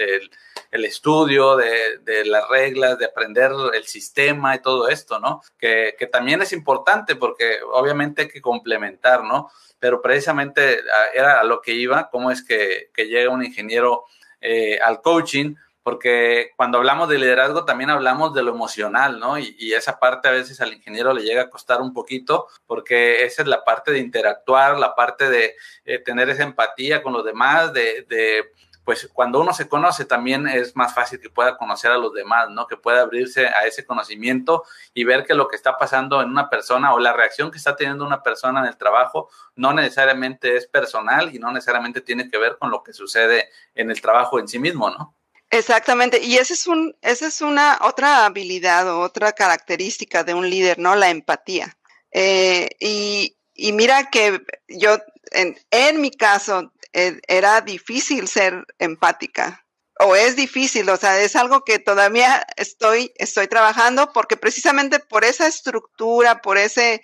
[0.72, 5.42] el estudio, de, de, las reglas, de aprender el sistema y todo esto, ¿no?
[5.58, 9.50] Que, que también es importante porque obviamente hay que complementar, ¿no?
[9.80, 14.06] Pero precisamente ah, era a lo que iba, cómo es que, que llega un ingeniero
[14.40, 15.56] eh, al coaching,
[15.88, 19.38] porque cuando hablamos de liderazgo también hablamos de lo emocional, ¿no?
[19.38, 23.42] Y, esa parte a veces al ingeniero le llega a costar un poquito, porque esa
[23.44, 27.72] es la parte de interactuar, la parte de eh, tener esa empatía con los demás,
[27.72, 28.52] de, de,
[28.84, 32.50] pues cuando uno se conoce también es más fácil que pueda conocer a los demás,
[32.50, 32.68] ¿no?
[32.68, 36.50] Que pueda abrirse a ese conocimiento y ver que lo que está pasando en una
[36.50, 40.68] persona o la reacción que está teniendo una persona en el trabajo no necesariamente es
[40.68, 44.50] personal y no necesariamente tiene que ver con lo que sucede en el trabajo en
[44.50, 45.16] sí mismo, ¿no?
[45.50, 50.50] Exactamente, y esa es, un, esa es una otra habilidad o otra característica de un
[50.50, 50.96] líder, ¿no?
[50.96, 51.78] La empatía.
[52.12, 54.98] Eh, y, y, mira que yo,
[55.32, 59.66] en, en mi caso, eh, era difícil ser empática,
[60.00, 65.24] o es difícil, o sea, es algo que todavía estoy, estoy trabajando porque precisamente por
[65.24, 67.02] esa estructura, por ese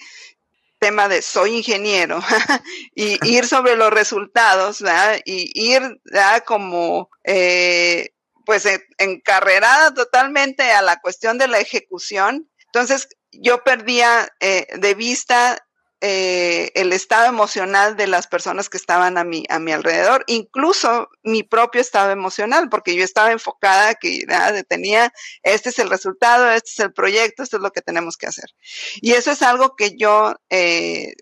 [0.80, 2.20] tema de soy ingeniero
[2.96, 5.18] y ir sobre los resultados ¿verdad?
[5.24, 6.44] y ir ¿verdad?
[6.46, 8.13] como eh,
[8.46, 12.50] pues encarrerada totalmente a la cuestión de la ejecución.
[12.66, 15.58] Entonces yo perdía eh, de vista
[16.06, 21.08] eh, el estado emocional de las personas que estaban a mi, a mi alrededor, incluso
[21.24, 26.52] mi propio estado emocional, porque yo estaba enfocada que nada, tenía, este es el resultado,
[26.52, 28.50] este es el proyecto, esto es lo que tenemos que hacer.
[28.96, 31.14] Y eso es algo que yo eh,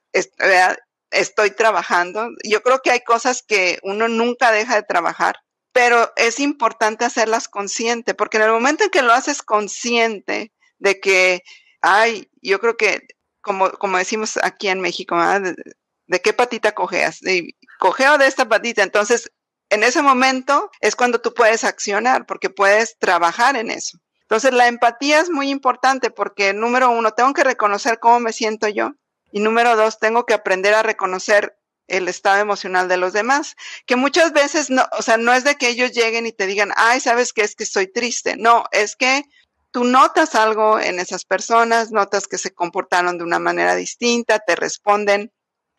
[1.12, 2.30] estoy trabajando.
[2.44, 5.36] Yo creo que hay cosas que uno nunca deja de trabajar,
[5.72, 11.00] pero es importante hacerlas consciente, porque en el momento en que lo haces consciente de
[11.00, 11.44] que,
[11.82, 13.08] ay, yo creo que
[13.42, 17.20] como, como decimos aquí en México, de, qué patita cojeas?
[17.22, 18.84] De, cojeo de esta patita.
[18.84, 19.32] Entonces,
[19.70, 23.98] en ese momento es cuando tú puedes accionar, porque puedes trabajar en eso.
[24.22, 28.68] Entonces, la empatía es muy importante porque, número uno, tengo que reconocer cómo me siento
[28.68, 28.92] yo.
[29.32, 31.58] Y número dos, tengo que aprender a reconocer
[31.92, 35.56] el estado emocional de los demás, que muchas veces no, o sea, no es de
[35.56, 38.36] que ellos lleguen y te digan, ay, sabes que es que estoy triste.
[38.38, 39.26] No, es que
[39.72, 44.56] tú notas algo en esas personas, notas que se comportaron de una manera distinta, te
[44.56, 45.32] responden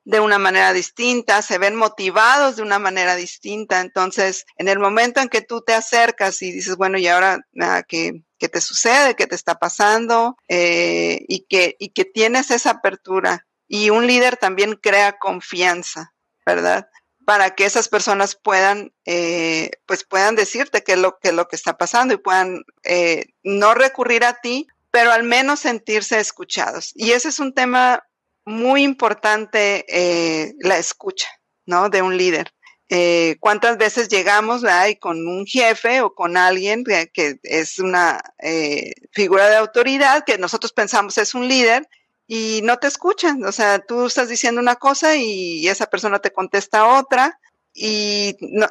[0.04, 3.80] de una manera distinta, se ven motivados de una manera distinta.
[3.80, 7.46] Entonces, en el momento en que tú te acercas y dices, bueno, ¿y ahora
[7.86, 9.14] qué, qué te sucede?
[9.14, 10.36] ¿Qué te está pasando?
[10.48, 13.46] Eh, y, que, y que tienes esa apertura.
[13.74, 16.12] Y un líder también crea confianza,
[16.44, 16.90] ¿verdad?
[17.24, 22.12] para que esas personas puedan, eh, pues puedan decirte qué es lo, que está pasando
[22.12, 26.90] y puedan eh, no recurrir a ti, pero al menos sentirse escuchados.
[26.94, 28.04] Y ese es un tema
[28.44, 31.28] muy importante, eh, la escucha,
[31.64, 31.88] ¿no?
[31.88, 32.52] De un líder.
[33.40, 38.20] ¿Cuántas veces llegamos y con un jefe o con alguien que es una
[39.12, 41.88] figura de autoridad que nosotros pensamos es un líder
[42.26, 43.44] y no te escuchan.
[43.44, 47.38] O sea, tú estás diciendo una cosa y esa persona te contesta otra
[47.74, 48.68] y no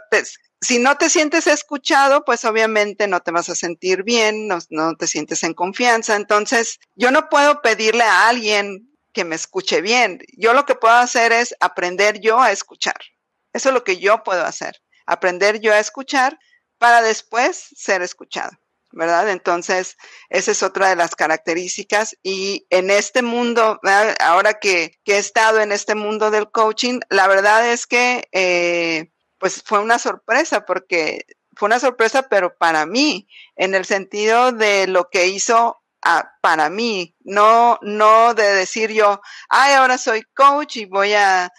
[0.61, 4.95] si no te sientes escuchado, pues obviamente no te vas a sentir bien, no, no
[4.95, 6.15] te sientes en confianza.
[6.15, 10.19] Entonces, yo no puedo pedirle a alguien que me escuche bien.
[10.37, 12.95] Yo lo que puedo hacer es aprender yo a escuchar.
[13.53, 14.79] Eso es lo que yo puedo hacer.
[15.07, 16.37] Aprender yo a escuchar
[16.77, 18.51] para después ser escuchado.
[18.91, 19.29] ¿Verdad?
[19.29, 19.97] Entonces,
[20.29, 22.17] esa es otra de las características.
[22.23, 23.79] Y en este mundo,
[24.19, 29.63] ahora que, he estado en este mundo del coaching, la verdad es que, eh, pues
[29.65, 31.25] fue una sorpresa, porque
[31.55, 35.81] fue una sorpresa, pero para mí, en el sentido de lo que hizo
[36.41, 41.51] para mí, no, no de decir yo, ay, ahora soy coach y voy a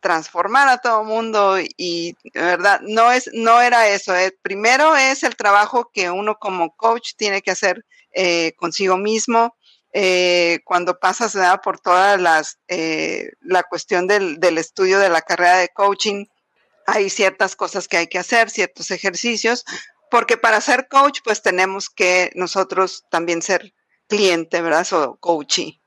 [0.00, 4.14] transformar a todo mundo y, verdad, no es, no era eso.
[4.16, 4.36] Eh.
[4.42, 9.56] Primero es el trabajo que uno como coach tiene que hacer eh, consigo mismo.
[9.92, 12.58] Eh, cuando pasas por todas las,
[13.40, 16.26] la cuestión del, del estudio de la carrera de coaching,
[16.86, 19.64] hay ciertas cosas que hay que hacer, ciertos ejercicios,
[20.10, 23.74] porque para ser coach, pues tenemos que nosotros también ser
[24.08, 24.86] cliente, ¿verdad?
[24.92, 25.79] O coachee.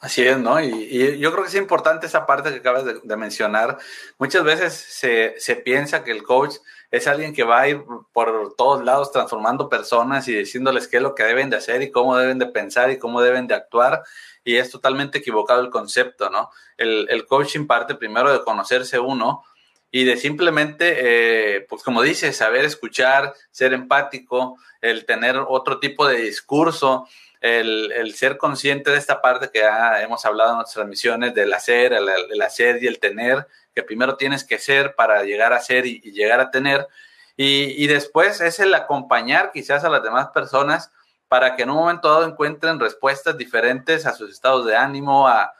[0.00, 0.60] Así es, ¿no?
[0.60, 3.78] Y, yo creo que es importante esa parte que acabas de, mencionar.
[4.18, 6.54] Muchas veces se, se, piensa que el coach
[6.92, 7.82] es alguien que va a ir
[8.12, 11.90] por todos lados transformando personas y diciéndoles qué es lo que deben de hacer y
[11.90, 14.04] cómo deben de pensar y cómo deben de actuar.
[14.44, 16.50] Y es totalmente equivocado el concepto, ¿no?
[16.76, 19.42] El, coaching parte primero de conocerse uno
[19.90, 26.06] y de simplemente, eh, pues como dice, saber escuchar, ser empático, el tener otro tipo
[26.06, 27.08] de discurso
[27.40, 29.62] el, ser consciente de esta parte que
[30.02, 34.44] hemos hablado en nuestras transmisiones, del hacer, el, hacer y el tener, que primero tienes
[34.44, 36.88] que ser para llegar a ser y, llegar a tener.
[37.36, 40.90] Y, después es el acompañar quizás a las demás personas
[41.28, 45.54] para que en un momento dado encuentren respuestas diferentes a sus estados de ánimo, a,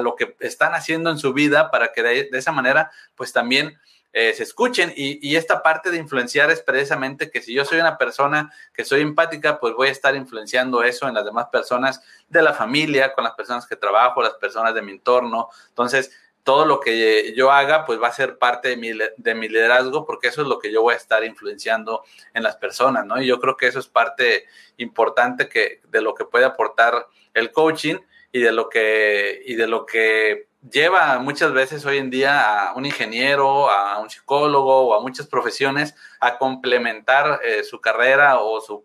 [0.00, 3.78] lo que están haciendo en su vida, para que de, de esa manera pues también
[4.12, 4.92] eh, se escuchen.
[4.94, 9.00] Y, esta parte de influenciar es precisamente que si yo soy una persona que soy
[9.00, 13.24] empática, pues voy a estar influenciando eso en las demás personas de la familia, con
[13.24, 15.48] las personas que trabajo, las personas de mi entorno.
[15.68, 16.12] Entonces,
[16.44, 20.04] todo lo que yo haga, pues va a ser parte de mi, de mi liderazgo,
[20.04, 22.02] porque eso es lo que yo voy a estar influenciando
[22.34, 23.20] en las personas, ¿no?
[23.22, 24.46] Y yo creo que eso es parte
[24.76, 27.96] importante que, de lo que puede aportar el coaching
[28.32, 32.74] y de lo que, y de lo que lleva muchas veces hoy en día a
[32.74, 38.60] un ingeniero, a un psicólogo o a muchas profesiones a complementar eh, su carrera o,
[38.60, 38.84] su,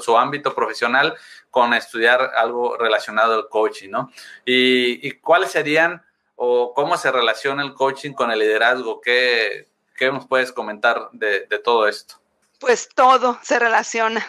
[0.00, 1.16] su ámbito profesional
[1.50, 4.12] con estudiar algo relacionado al coaching, ¿no?
[4.44, 6.02] Y, cuáles serían
[6.36, 9.00] o cómo se relaciona el coaching con el liderazgo?
[9.00, 12.14] ¿Qué, qué nos puedes comentar de, de todo esto?
[12.60, 14.24] Pues todo se relaciona.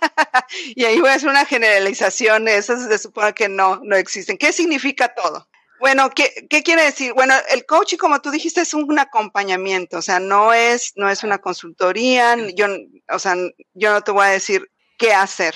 [0.74, 4.38] y ahí voy a hacer una generalización, esas se supone que no, no existen.
[4.38, 5.46] ¿Qué significa todo?
[5.84, 7.12] Bueno, ¿qué, ¿qué, quiere decir?
[7.12, 11.22] Bueno, el coaching, como tú dijiste, es un acompañamiento, o sea, no es, no es
[11.24, 12.68] una consultoría, yo,
[13.10, 13.34] o sea,
[13.74, 15.54] yo no te voy a decir qué hacer,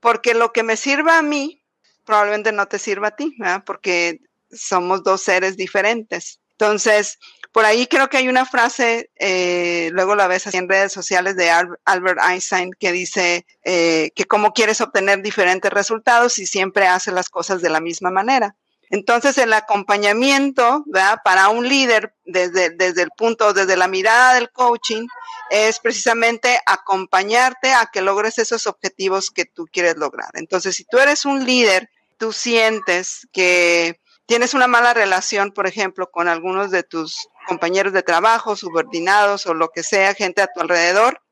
[0.00, 1.62] porque lo que me sirva a mí,
[2.06, 3.64] probablemente no te sirva a ti, ¿verdad?
[3.66, 6.40] Porque somos dos seres diferentes.
[6.52, 7.18] Entonces,
[7.52, 11.36] por ahí creo que hay una frase, eh, luego la ves así en redes sociales
[11.36, 17.12] de Albert Einstein, que dice eh, que cómo quieres obtener diferentes resultados si siempre haces
[17.12, 18.56] las cosas de la misma manera.
[18.90, 21.18] Entonces, el acompañamiento ¿verdad?
[21.24, 25.06] para un líder desde, desde el punto, desde la mirada del coaching,
[25.50, 30.30] es precisamente acompañarte a que logres esos objetivos que tú quieres lograr.
[30.34, 36.10] Entonces, si tú eres un líder, tú sientes que tienes una mala relación, por ejemplo,
[36.10, 40.60] con algunos de tus compañeros de trabajo, subordinados o lo que sea, gente a tu
[40.60, 41.22] alrededor,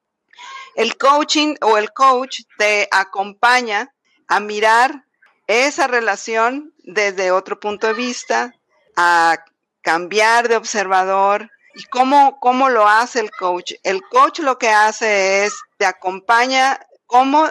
[0.76, 3.94] el coaching o el coach te acompaña
[4.28, 5.04] a mirar
[5.46, 8.54] esa relación desde otro punto de vista,
[8.96, 9.44] a
[9.82, 11.50] cambiar de observador.
[11.74, 13.72] ¿Y cómo, cómo lo hace el coach?
[13.82, 17.48] El coach lo que hace es te acompaña como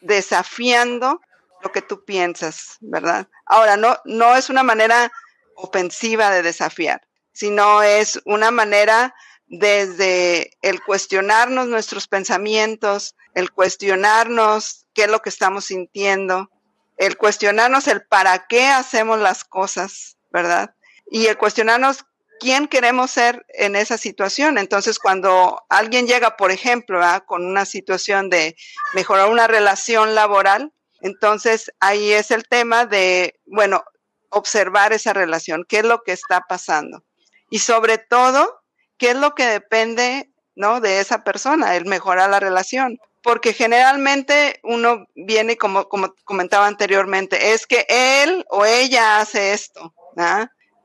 [0.00, 1.20] desafiando
[1.62, 3.26] lo que tú piensas, ¿verdad?
[3.46, 5.10] Ahora, no, no es una manera
[5.56, 7.00] ofensiva de desafiar,
[7.32, 9.14] sino es una manera
[9.46, 16.50] desde el cuestionarnos nuestros pensamientos, el cuestionarnos qué es lo que estamos sintiendo,
[16.96, 20.74] el cuestionarnos el para qué hacemos las cosas, ¿verdad?
[21.10, 22.04] Y el cuestionarnos
[22.40, 24.58] quién queremos ser en esa situación.
[24.58, 28.56] Entonces, cuando alguien llega, por ejemplo, con una situación de
[28.94, 33.84] mejorar una relación laboral, entonces ahí es el tema de, bueno,
[34.30, 37.04] observar esa relación, qué es lo que está pasando.
[37.50, 38.62] Y sobre todo,
[38.98, 40.80] qué es lo que depende, ¿no?
[40.80, 47.54] De esa persona, el mejorar la relación porque generalmente uno viene, como, como comentaba anteriormente,
[47.54, 49.94] es que él o ella hace esto,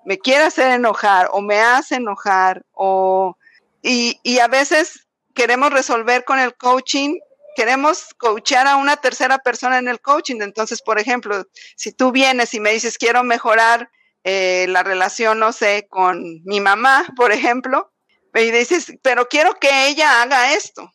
[0.06, 3.38] me quiere hacer enojar o me hace enojar, o,
[3.84, 7.20] y, y a veces queremos resolver con el coaching
[7.56, 10.38] queremos coachar a una tercera persona en el coaching.
[10.40, 13.90] Entonces, por ejemplo, si tú vienes y me dices, quiero mejorar
[14.24, 17.92] eh, la relación, no sé, con mi mamá, por ejemplo,
[18.34, 20.90] y dices, pero quiero que ella haga esto.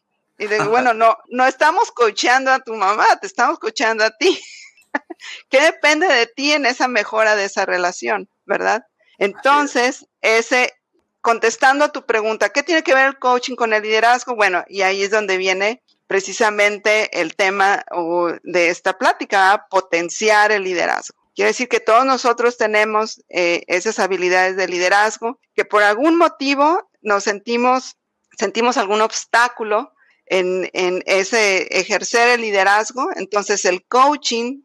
[0.45, 4.39] Y digo, bueno, no, no estamos coachando a tu mamá, te estamos coachando a ti.
[5.49, 8.85] ¿Qué depende de ti en esa mejora de esa relación, verdad?
[9.19, 10.75] Entonces, ese,
[11.23, 14.37] contestando a tu pregunta, ¿qué tiene que ver el coaching con el liderazgo?
[14.37, 17.83] Bueno, y ahí es donde viene precisamente el tema
[18.43, 21.17] de esta plática, potenciar el liderazgo.
[21.35, 26.91] Quiere decir que todos nosotros tenemos eh, esas habilidades de liderazgo, que por algún motivo
[27.01, 27.97] nos sentimos,
[28.39, 29.94] sentimos algún obstáculo
[30.27, 30.71] en,
[31.07, 33.09] ese ejercer el liderazgo.
[33.17, 34.63] Entonces el coaching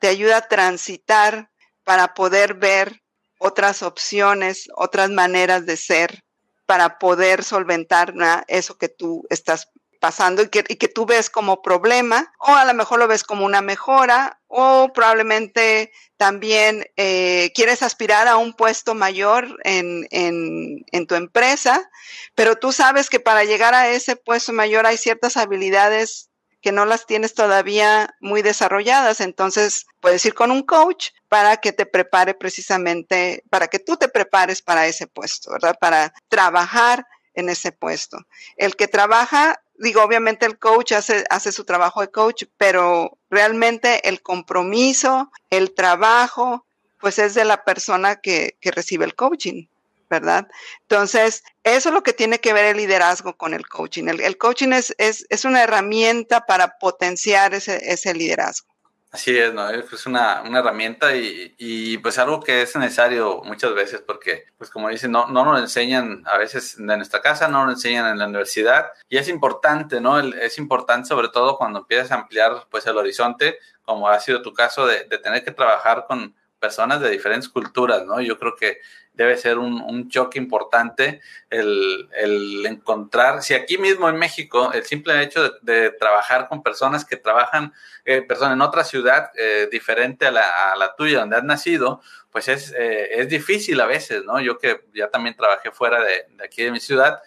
[0.00, 1.50] te ayuda a transitar
[1.84, 3.02] para poder ver
[3.38, 6.22] otras opciones, otras maneras de ser,
[6.66, 8.14] para poder solventar
[8.46, 9.68] eso que tú estás
[10.02, 13.22] pasando y que, y que, tú ves como problema, o a lo mejor lo ves
[13.22, 20.84] como una mejora, o probablemente también eh, quieres aspirar a un puesto mayor en, en,
[20.90, 21.88] en, tu empresa,
[22.34, 26.84] pero tú sabes que para llegar a ese puesto mayor hay ciertas habilidades que no
[26.84, 29.20] las tienes todavía muy desarrolladas.
[29.20, 34.08] Entonces, puedes ir con un coach para que te prepare precisamente, para que tú te
[34.08, 35.76] prepares para ese puesto, ¿verdad?
[35.80, 38.18] Para trabajar en ese puesto.
[38.56, 44.08] El que trabaja digo, obviamente el coach hace, hace su trabajo de coach, pero realmente
[44.08, 46.64] el compromiso, el trabajo,
[47.00, 49.66] pues es de la persona que, que recibe el coaching,
[50.08, 50.48] ¿verdad?
[50.82, 54.08] Entonces, eso es lo que tiene que ver el liderazgo con el coaching.
[54.08, 58.71] El, el coaching es, es, es, una herramienta para potenciar ese, ese liderazgo.
[59.12, 59.68] Así es, ¿no?
[59.68, 64.70] Es una, una herramienta y, y, pues algo que es necesario muchas veces porque, pues
[64.70, 68.18] como dicen, no, no nos enseñan a veces en nuestra casa, no nos enseñan en
[68.18, 70.18] la universidad y es importante, ¿no?
[70.18, 74.54] es importante sobre todo cuando empiezas a ampliar pues el horizonte, como ha sido tu
[74.54, 78.20] caso, de, de tener que trabajar con personas de diferentes culturas, ¿no?
[78.22, 78.78] Yo creo que
[79.14, 81.20] debe ser un, un choque importante
[81.50, 87.04] el, el, encontrar, si aquí mismo en México, el simple hecho de, trabajar con personas
[87.04, 87.72] que trabajan,
[88.04, 92.00] eh, personas en otra ciudad eh, diferente a la, a la, tuya, donde has nacido,
[92.30, 94.40] pues es, eh, es difícil a veces, ¿no?
[94.40, 97.20] Yo que ya también trabajé fuera de, de aquí de mi ciudad,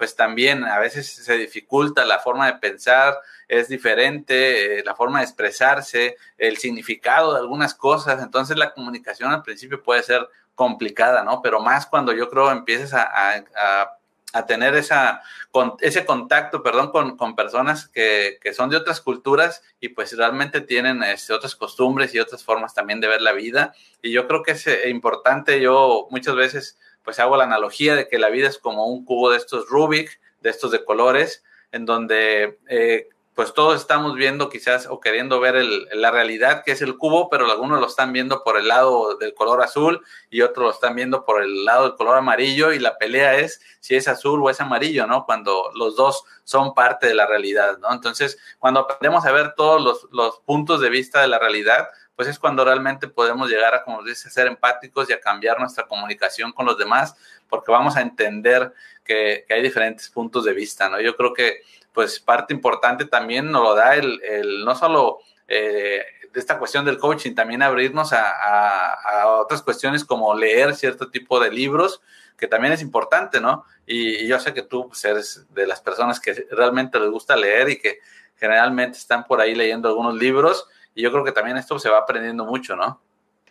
[0.00, 5.18] pues también a veces se dificulta la forma de pensar, es diferente, eh, la forma
[5.18, 10.26] de expresarse, el significado de algunas cosas, entonces la comunicación al principio puede ser
[10.60, 11.40] complicada, ¿no?
[11.40, 13.96] Pero más cuando yo creo empiezas a, a,
[14.34, 19.00] a tener esa, con, ese contacto, perdón, con, con personas que, que, son de otras
[19.00, 23.32] culturas y pues realmente tienen este, otras costumbres y otras formas también de ver la
[23.32, 23.72] vida.
[24.02, 28.06] Y yo creo que es eh, importante, yo muchas veces pues hago la analogía de
[28.06, 31.42] que la vida es como un cubo de estos Rubik, de estos de colores,
[31.72, 36.82] en donde eh, pues todos estamos viendo quizás o queriendo ver la realidad que es
[36.82, 40.64] el cubo, pero algunos lo están viendo por el lado del color azul y otros
[40.64, 44.08] lo están viendo por el lado del color amarillo y la pelea es si es
[44.08, 45.24] azul o es amarillo, ¿no?
[45.24, 47.92] Cuando los dos son parte de la realidad, ¿no?
[47.92, 52.38] Entonces, cuando aprendemos a ver todos los, puntos de vista de la realidad, pues es
[52.38, 56.66] cuando realmente podemos llegar a, como dice, ser empáticos y a cambiar nuestra comunicación con
[56.66, 57.16] los demás,
[57.48, 58.74] porque vamos a entender
[59.04, 61.00] que, que hay diferentes puntos de vista, ¿no?
[61.00, 61.62] Yo creo que
[61.92, 65.18] pues parte importante también nos lo da el, no solo
[65.48, 71.40] eh, de esta cuestión del coaching, también abrirnos a, otras cuestiones como leer cierto tipo
[71.40, 72.00] de libros,
[72.36, 73.64] que también es importante, ¿no?
[73.86, 77.68] Y, yo sé que tú pues, eres de las personas que realmente les gusta leer
[77.70, 77.98] y que
[78.36, 81.98] generalmente están por ahí leyendo algunos libros, y yo creo que también esto se va
[81.98, 83.00] aprendiendo mucho, ¿no?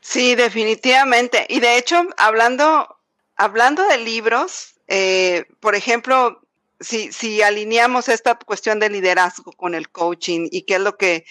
[0.01, 1.45] Sí, definitivamente.
[1.49, 2.97] Y de hecho, hablando,
[3.35, 6.41] hablando de libros, eh, por ejemplo,
[6.79, 11.25] si, si alineamos esta cuestión de liderazgo con el coaching y qué es lo que,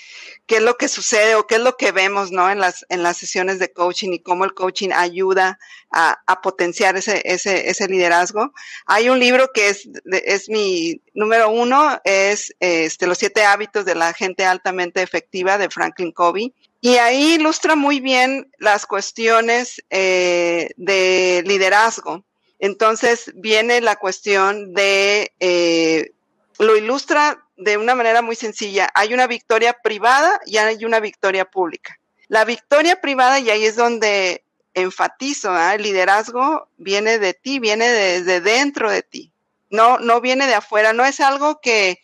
[0.47, 2.51] qué es lo que sucede o qué es lo que vemos, ¿no?
[2.51, 5.59] En las, en las sesiones de coaching y cómo el coaching ayuda
[5.91, 8.53] a, a potenciar ese, ese, ese liderazgo.
[8.87, 13.95] Hay un libro que es, es mi número uno, es este, Los siete hábitos de
[13.95, 16.55] la gente altamente efectiva de Franklin Covey.
[16.81, 22.25] Y ahí ilustra muy bien las cuestiones eh, de liderazgo
[22.59, 26.13] entonces viene la cuestión de, eh,
[26.59, 28.91] lo ilustra de una manera muy sencilla.
[28.95, 31.99] Hay una victoria privada y hay una victoria pública.
[32.29, 34.45] La victoria privada, y ahí es donde
[34.75, 35.75] enfatizo, ¿eh?
[35.75, 39.33] el liderazgo viene de ti, viene desde dentro de ti.
[39.71, 42.01] No, no viene de afuera, no es algo que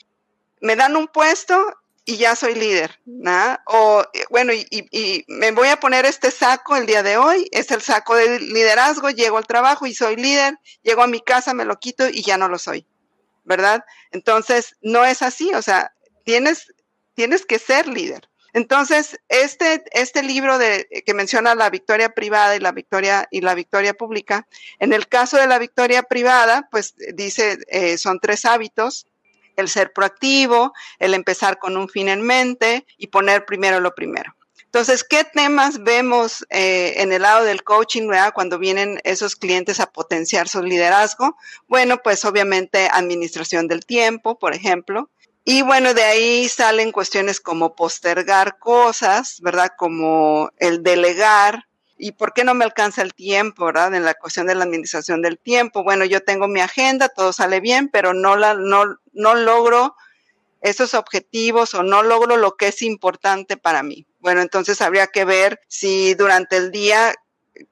[0.60, 1.56] me dan un puesto
[2.04, 3.58] y ya soy líder, ¿no?
[3.66, 7.70] O, bueno, y, y, me voy a poner este saco el día de hoy, es
[7.70, 11.64] el saco de liderazgo, llego al trabajo y soy líder, llego a mi casa, me
[11.64, 12.86] lo quito y ya no lo soy,
[13.44, 13.84] ¿verdad?
[14.10, 15.94] Entonces, no es así, o sea,
[16.24, 16.74] tienes,
[17.14, 18.28] tienes que ser líder.
[18.52, 23.54] Entonces, este, este libro de, que menciona la victoria privada y la victoria, y la
[23.54, 24.46] victoria pública,
[24.78, 29.06] en el caso de la victoria privada, pues dice, eh, son tres hábitos,
[29.56, 34.34] el ser proactivo, el empezar con un fin en mente y poner primero lo primero.
[34.74, 39.92] Entonces, ¿qué temas vemos eh, en el lado del coaching cuando vienen esos clientes a
[39.92, 41.36] potenciar su liderazgo?
[41.68, 45.10] Bueno, pues obviamente administración del tiempo, por ejemplo.
[45.44, 49.70] Y bueno, de ahí salen cuestiones como postergar cosas, ¿verdad?
[49.78, 53.94] Como el delegar, ¿Y por qué no me alcanza el tiempo, verdad?
[53.94, 55.84] En la cuestión de la administración del tiempo.
[55.84, 59.94] Bueno, yo tengo mi agenda, todo sale bien, pero no, la, no, no logro
[60.60, 64.06] esos objetivos o no logro lo que es importante para mí.
[64.18, 67.14] Bueno, entonces habría que ver si durante el día,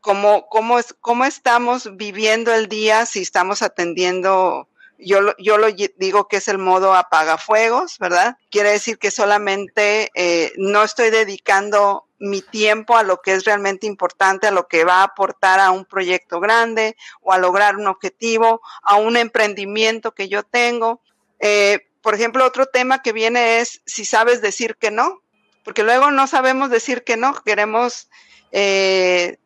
[0.01, 4.69] cómo, cómo, es, cómo estamos viviendo el día, si estamos atendiendo
[5.05, 8.37] yo, yo lo digo que es el modo apagafuegos, ¿verdad?
[8.51, 13.89] Quiere decir que solamente eh, no estoy dedicando mi tiempo a lo que es realmente
[13.89, 17.89] importante, a lo que va a aportar a un proyecto grande o a lograr un
[17.89, 21.03] objetivo, a un emprendimiento que yo tengo.
[21.41, 25.21] Eh, por ejemplo, otro tema que viene es si sabes decir que no,
[25.65, 28.09] porque luego no sabemos decir que no, queremos
[28.53, 29.39] eh,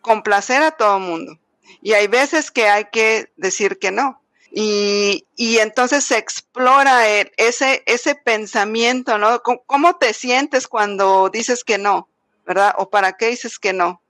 [0.00, 1.38] complacer a todo el mundo.
[1.82, 4.22] Y hay veces que hay que decir que no.
[4.50, 9.42] Y, y, entonces se explora ese, ese pensamiento, ¿no?
[9.42, 12.08] ¿Cómo te sientes cuando dices que no?
[12.46, 12.74] ¿Verdad?
[12.78, 14.00] ¿O para qué dices que no?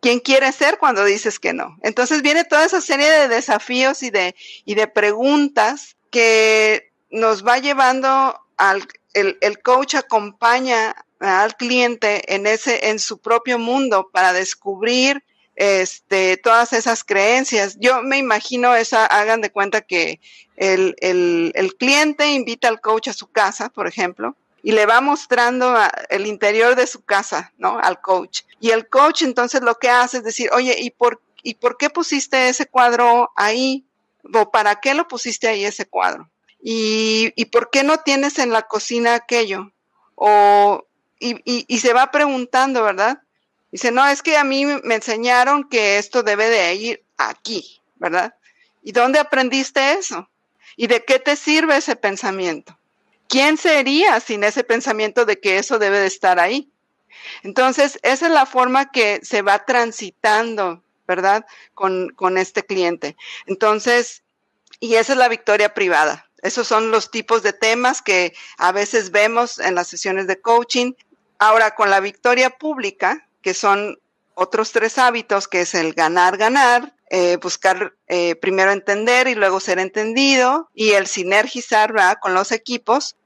[0.00, 1.76] ¿Quién quiere ser cuando dices que no?
[1.82, 7.58] Entonces viene toda esa serie de desafíos y de, y de preguntas que nos va
[7.58, 14.32] llevando al, el, el coach acompaña al cliente en ese, en su propio mundo para
[14.32, 15.22] descubrir
[15.54, 17.76] este, todas esas creencias.
[17.78, 20.18] Yo me imagino esa, hagan de cuenta que
[20.56, 25.00] el, el, el cliente invita al coach a su casa, por ejemplo, y le va
[25.00, 25.74] mostrando
[26.08, 27.78] el interior de su casa, ¿no?
[27.78, 28.42] Al coach.
[28.60, 31.90] Y el coach entonces lo que hace es decir, oye, ¿y por, ¿y por qué
[31.90, 33.84] pusiste ese cuadro ahí?
[34.34, 36.28] ¿O para qué lo pusiste ahí ese cuadro?
[36.62, 39.72] ¿Y, por qué no tienes en la cocina aquello?
[40.14, 40.84] O,
[41.18, 43.22] y, y se va preguntando, ¿verdad?
[43.72, 48.34] Dice, no, es que a mí me enseñaron que esto debe de ir aquí, ¿verdad?
[48.82, 50.28] ¿Y dónde aprendiste eso?
[50.76, 52.76] ¿Y de qué te sirve ese pensamiento?
[53.30, 56.68] ¿Quién sería sin ese pensamiento de que eso debe de estar ahí?
[57.42, 61.46] Entonces, esa es la forma que se va transitando, ¿verdad?
[61.74, 63.16] Con, con este cliente.
[63.46, 64.22] Entonces,
[64.80, 66.28] y esa es la victoria privada.
[66.42, 70.94] Esos son los tipos de temas que a veces vemos en las sesiones de coaching.
[71.38, 73.98] Ahora, con la victoria pública, que son
[74.34, 79.60] otros tres hábitos, que es el ganar, ganar, eh, buscar eh, primero entender y luego
[79.60, 82.18] ser entendido, y el sinergizar ¿verdad?
[82.20, 83.16] con los equipos,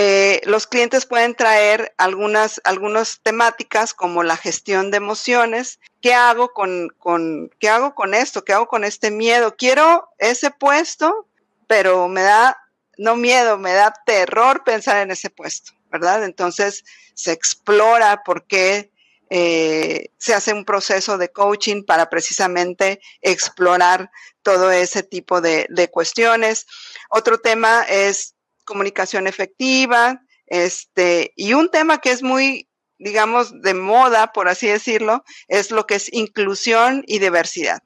[0.00, 5.80] eh, los clientes pueden traer algunas, algunas temáticas como la gestión de emociones.
[6.00, 8.44] ¿Qué hago con, con, ¿Qué hago con esto?
[8.44, 9.56] ¿Qué hago con este miedo?
[9.56, 11.26] Quiero ese puesto,
[11.66, 12.56] pero me da,
[12.96, 16.22] no miedo, me da terror pensar en ese puesto, ¿verdad?
[16.22, 16.84] Entonces
[17.14, 18.92] se explora por qué
[19.30, 25.90] eh, se hace un proceso de coaching para precisamente explorar todo ese tipo de, de
[25.90, 26.66] cuestiones.
[27.10, 28.36] Otro tema es
[28.68, 35.24] comunicación efectiva, este, y un tema que es muy, digamos, de moda, por así decirlo,
[35.48, 37.80] es lo que es inclusión y diversidad.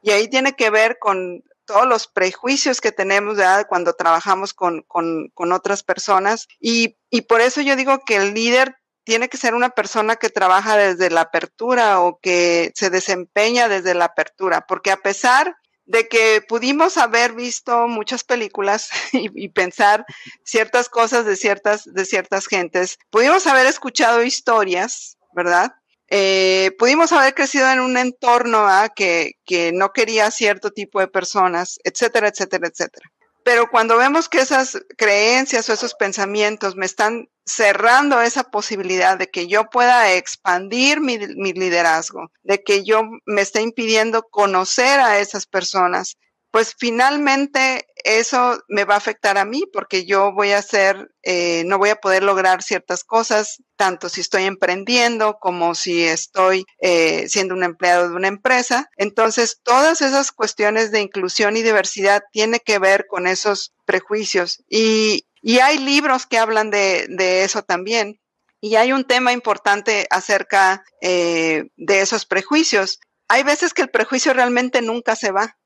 [0.00, 3.36] Y ahí tiene que ver con todos los prejuicios que tenemos
[3.68, 6.46] cuando trabajamos con, con, con otras personas.
[6.60, 10.28] Y, y por eso yo digo que el líder tiene que ser una persona que
[10.28, 16.08] trabaja desde la apertura o que se desempeña desde la apertura, porque a pesar de
[16.08, 20.04] que pudimos haber visto muchas películas y, pensar
[20.44, 25.72] ciertas cosas de ciertas, de ciertas gentes, pudimos haber escuchado historias, ¿verdad?
[26.08, 31.78] Eh, pudimos haber crecido en un entorno que, que no quería cierto tipo de personas,
[31.84, 33.10] etcétera, etcétera, etcétera.
[33.44, 39.28] Pero cuando vemos que esas creencias o esos pensamientos me están cerrando esa posibilidad de
[39.28, 45.46] que yo pueda expandir mi, liderazgo, de que yo me esté impidiendo conocer a esas
[45.46, 46.16] personas,
[46.52, 51.64] pues finalmente eso me va a afectar a mí porque yo voy a ser, eh,
[51.64, 57.26] no voy a poder lograr ciertas cosas, tanto si estoy emprendiendo como si estoy eh,
[57.28, 58.90] siendo un empleado de una empresa.
[58.96, 65.26] Entonces, todas esas cuestiones de inclusión y diversidad tienen que ver con esos prejuicios y,
[65.40, 68.20] y hay libros que hablan de, de eso también.
[68.60, 73.00] Y hay un tema importante acerca eh, de esos prejuicios.
[73.26, 75.56] Hay veces que el prejuicio realmente nunca se va,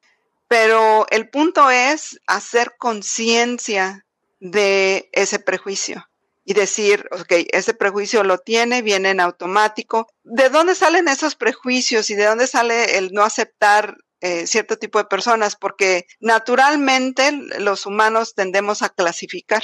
[0.49, 4.05] pero el punto es hacer conciencia
[4.39, 6.09] de ese prejuicio
[6.45, 10.07] y decir, ok, ese prejuicio lo tiene, viene en automático.
[10.23, 14.99] ¿De dónde salen esos prejuicios y de dónde sale el no aceptar eh, cierto tipo
[14.99, 19.63] de personas, porque naturalmente los humanos tendemos a clasificar,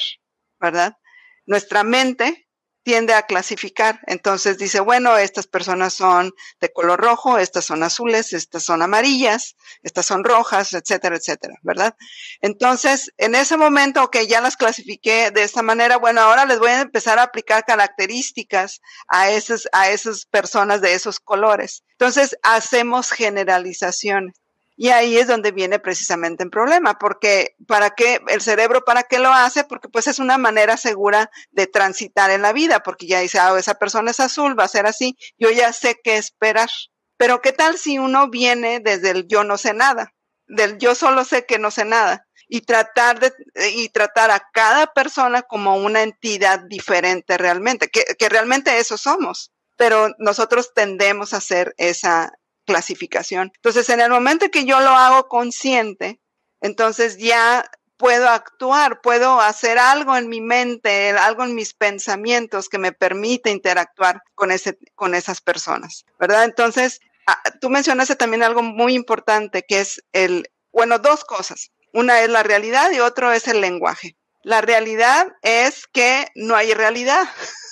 [0.61, 0.99] ¿verdad?
[1.47, 2.42] Nuestra mente
[2.83, 4.01] tiende a clasificar.
[4.07, 9.57] Entonces dice, bueno, estas personas son de color rojo, estas son azules, estas son amarillas,
[9.83, 11.95] estas son rojas, etcétera, etcétera, ¿verdad?
[12.41, 16.71] Entonces, en ese momento, que ya las clasifiqué de esta manera, bueno, ahora les voy
[16.71, 21.85] a empezar a aplicar características a esas, a esas personas de esos colores.
[21.93, 24.42] Entonces, hacemos generalizaciones.
[24.83, 29.21] Y ahí es donde viene precisamente el problema, porque ¿para qué el cerebro para qué
[29.21, 29.63] lo hace?
[29.63, 33.57] Porque pues es una manera segura de transitar en la vida, porque ya dice, ah,
[33.57, 36.69] esa persona es azul, va a ser así, yo ya sé qué esperar.
[37.17, 40.15] Pero ¿qué tal si uno viene desde el yo no sé nada?
[40.49, 43.33] Del yo solo sé que no sé nada y tratar de
[43.71, 49.53] y tratar a cada persona como una entidad diferente realmente, que, que realmente eso somos,
[49.77, 52.33] pero nosotros tendemos a hacer esa
[52.65, 53.53] clasificación.
[53.55, 56.21] Entonces, en el momento que yo lo hago consciente,
[56.61, 57.69] entonces ya
[58.03, 63.51] puedo actuar, puedo hacer algo en mi mente, algo en mis pensamientos que me permite
[63.51, 66.45] interactuar con, ese, con esas personas, ¿verdad?
[66.45, 66.99] Entonces,
[67.29, 71.71] ah, tú mencionaste también algo muy importante que es el, bueno, dos cosas.
[71.93, 74.17] Una es la realidad y otro es el lenguaje.
[74.43, 77.29] La realidad es que no hay realidad.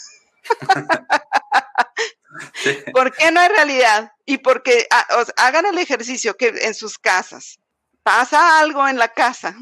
[2.93, 4.13] ¿Por qué no hay realidad?
[4.25, 7.59] Y porque ah, hagan el ejercicio que en sus casas
[8.03, 9.57] pasa algo en la casa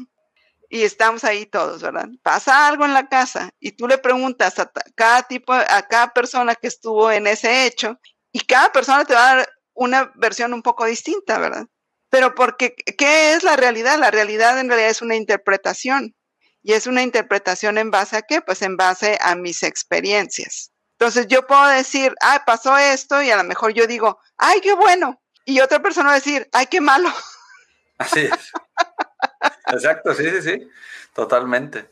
[0.69, 2.07] y estamos ahí todos, ¿verdad?
[2.21, 6.55] Pasa algo en la casa y tú le preguntas a cada tipo, a cada persona
[6.55, 7.99] que estuvo en ese hecho
[8.31, 11.65] y cada persona te va a dar una versión un poco distinta, ¿verdad?
[12.09, 13.97] Pero porque, ¿qué es la realidad?
[13.97, 16.15] La realidad en realidad es una interpretación.
[16.61, 18.41] ¿Y es una interpretación en base a qué?
[18.41, 20.71] Pues en base a mis experiencias.
[20.99, 24.73] Entonces yo puedo decir, ay, pasó esto y a lo mejor yo digo, ay, qué
[24.73, 25.21] bueno.
[25.45, 27.09] Y otra persona va a decir, ay, qué malo.
[27.97, 28.51] Así es.
[29.71, 30.69] Exacto, sí, sí, sí,
[31.13, 31.89] totalmente.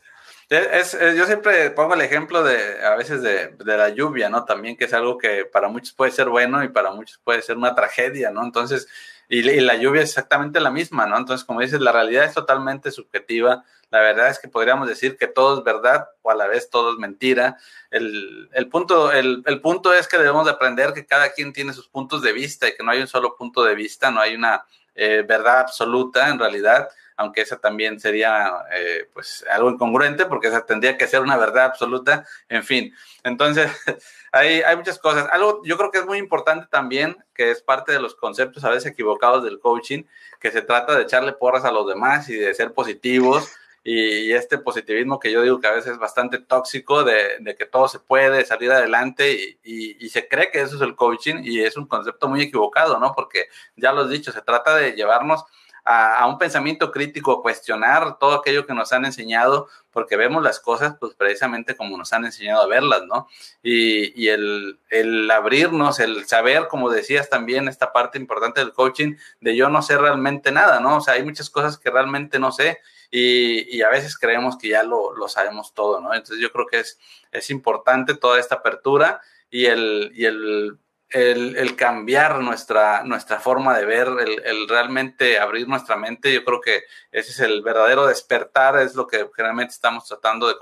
[0.50, 4.44] Es, yo siempre pongo el ejemplo de a veces de, de, la lluvia, ¿no?
[4.44, 7.56] También que es algo que para muchos puede ser bueno y para muchos puede ser
[7.56, 8.44] una tragedia, ¿no?
[8.44, 8.88] Entonces,
[9.28, 11.16] y, la lluvia es exactamente la misma, ¿no?
[11.18, 15.26] Entonces, como dices, la realidad es totalmente subjetiva la verdad es que podríamos decir que
[15.26, 17.56] todo es verdad o a la vez todo es mentira.
[17.90, 22.22] El, punto, el, punto es que debemos de aprender que cada quien tiene sus puntos
[22.22, 24.64] de vista y que no hay un solo punto de vista, no hay una
[24.94, 26.88] eh, verdad absoluta en realidad,
[27.18, 31.66] aunque esa también sería eh, pues algo incongruente porque esa tendría que ser una verdad
[31.66, 32.94] absoluta, en fin.
[33.24, 33.70] Entonces,
[34.32, 35.28] hay, hay muchas cosas.
[35.30, 38.70] Algo yo creo que es muy importante también, que es parte de los conceptos a
[38.70, 40.04] veces equivocados del coaching,
[40.40, 43.52] que se trata de echarle porras a los demás y de ser positivos
[43.84, 47.88] y, este positivismo que yo digo que a veces es bastante tóxico de, que todo
[47.88, 51.86] se puede salir adelante y, se cree que eso es el coaching y es un
[51.86, 53.12] concepto muy equivocado, ¿no?
[53.14, 55.44] Porque ya lo he dicho, se trata de llevarnos
[55.90, 60.96] a, un pensamiento crítico, cuestionar todo aquello que nos han enseñado, porque vemos las cosas
[61.00, 63.26] pues precisamente como nos han enseñado a verlas, ¿no?
[63.62, 69.56] Y, el, el, abrirnos, el saber, como decías también, esta parte importante del coaching, de
[69.56, 70.98] yo no sé realmente nada, ¿no?
[70.98, 72.80] O sea, hay muchas cosas que realmente no sé
[73.10, 76.12] y, y a veces creemos que ya lo, lo, sabemos todo, ¿no?
[76.12, 76.98] Entonces yo creo que es,
[77.32, 80.78] es importante toda esta apertura y el, y el
[81.10, 84.08] el, cambiar nuestra, nuestra forma de ver,
[84.44, 86.82] el, realmente abrir nuestra mente, yo creo que
[87.12, 90.56] ese es el verdadero despertar, es lo que generalmente estamos tratando de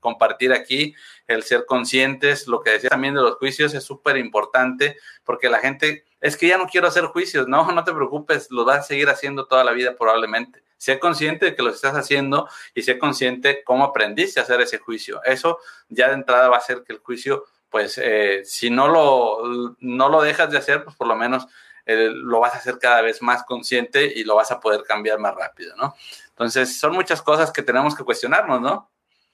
[0.00, 0.94] compartir aquí,
[1.26, 5.58] el ser conscientes, lo que decía también de los juicios es súper importante, porque la
[5.58, 8.82] gente, es que ya no quiero hacer juicios, no, no te preocupes, los vas a
[8.82, 10.62] seguir haciendo toda la vida probablemente.
[10.78, 14.78] Sé consciente de que lo estás haciendo y sé consciente cómo aprendiste a hacer ese
[14.78, 15.20] juicio.
[15.24, 15.58] Eso
[15.88, 20.08] ya de entrada va a hacer que el juicio pues eh, si no lo, no
[20.08, 21.46] lo dejas de hacer, pues por lo menos
[21.86, 25.18] eh, lo vas a hacer cada vez más consciente y lo vas a poder cambiar
[25.18, 25.94] más rápido, ¿no?
[26.28, 28.90] Entonces, son muchas cosas que tenemos que cuestionarnos, ¿no?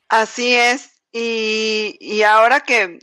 [0.08, 1.02] Así es.
[1.12, 2.98] Y, ahora que,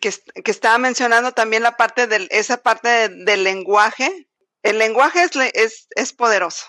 [0.00, 0.10] que,
[0.50, 4.28] estaba mencionando también la parte de esa parte del lenguaje,
[4.62, 6.66] el lenguaje es, es, es poderoso,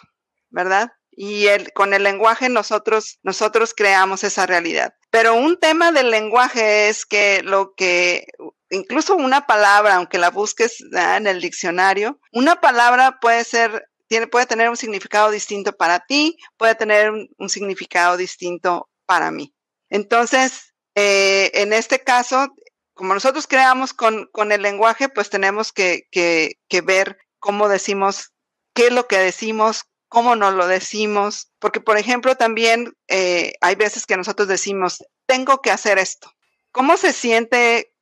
[0.49, 0.91] ¿verdad?
[1.15, 4.93] y el, con el lenguaje nosotros, nosotros creamos esa realidad.
[5.15, 8.27] Pero un tema del lenguaje es que lo que,
[8.69, 14.45] incluso una palabra, aunque la busques en el diccionario, una palabra puede ser, tiene, puede
[14.45, 19.55] tener un significado distinto para ti, puede tener un, significado distinto para mí.
[19.89, 22.53] Entonces, eh, en este caso,
[22.93, 28.33] como nosotros creamos con, con el lenguaje, pues tenemos que, que, que ver cómo decimos,
[28.73, 33.75] qué es lo que decimos, cómo nos lo decimos, porque por ejemplo también eh, hay
[33.75, 36.31] veces que nosotros decimos, tengo que hacer esto.
[36.71, 37.93] ¿Cómo se siente,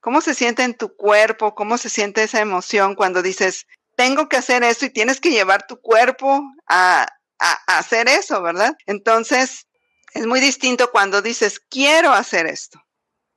[0.00, 4.36] cómo se siente en tu cuerpo, cómo se siente esa emoción cuando dices, tengo que
[4.36, 7.06] hacer esto y tienes que llevar tu cuerpo a,
[7.38, 8.74] a hacer eso, ¿verdad?
[8.86, 9.66] Entonces,
[10.14, 12.80] es muy distinto cuando dices, quiero hacer esto.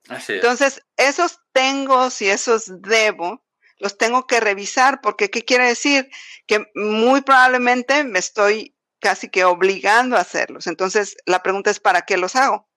[0.10, 3.44] Así Entonces, esos tengo y esos debo
[3.78, 6.10] los tengo que revisar, porque ¿qué quiere decir?
[6.48, 10.68] Que muy probablemente me estoy casi que obligando a hacerlos.
[10.68, 12.70] Entonces, la pregunta es, ¿para qué los hago?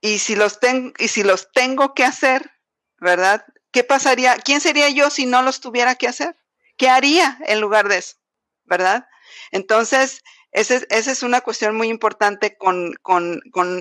[0.00, 2.50] Y si los, tengo y si los tengo que hacer,
[2.98, 3.44] ¿verdad?
[3.72, 4.36] ¿Qué pasaría?
[4.36, 6.36] ¿Quién sería yo si no los tuviera que hacer?
[6.76, 8.16] ¿Qué haría en lugar de eso?
[8.64, 9.06] ¿Verdad?
[9.50, 10.22] Entonces,
[10.52, 12.94] esa es, una cuestión muy importante con,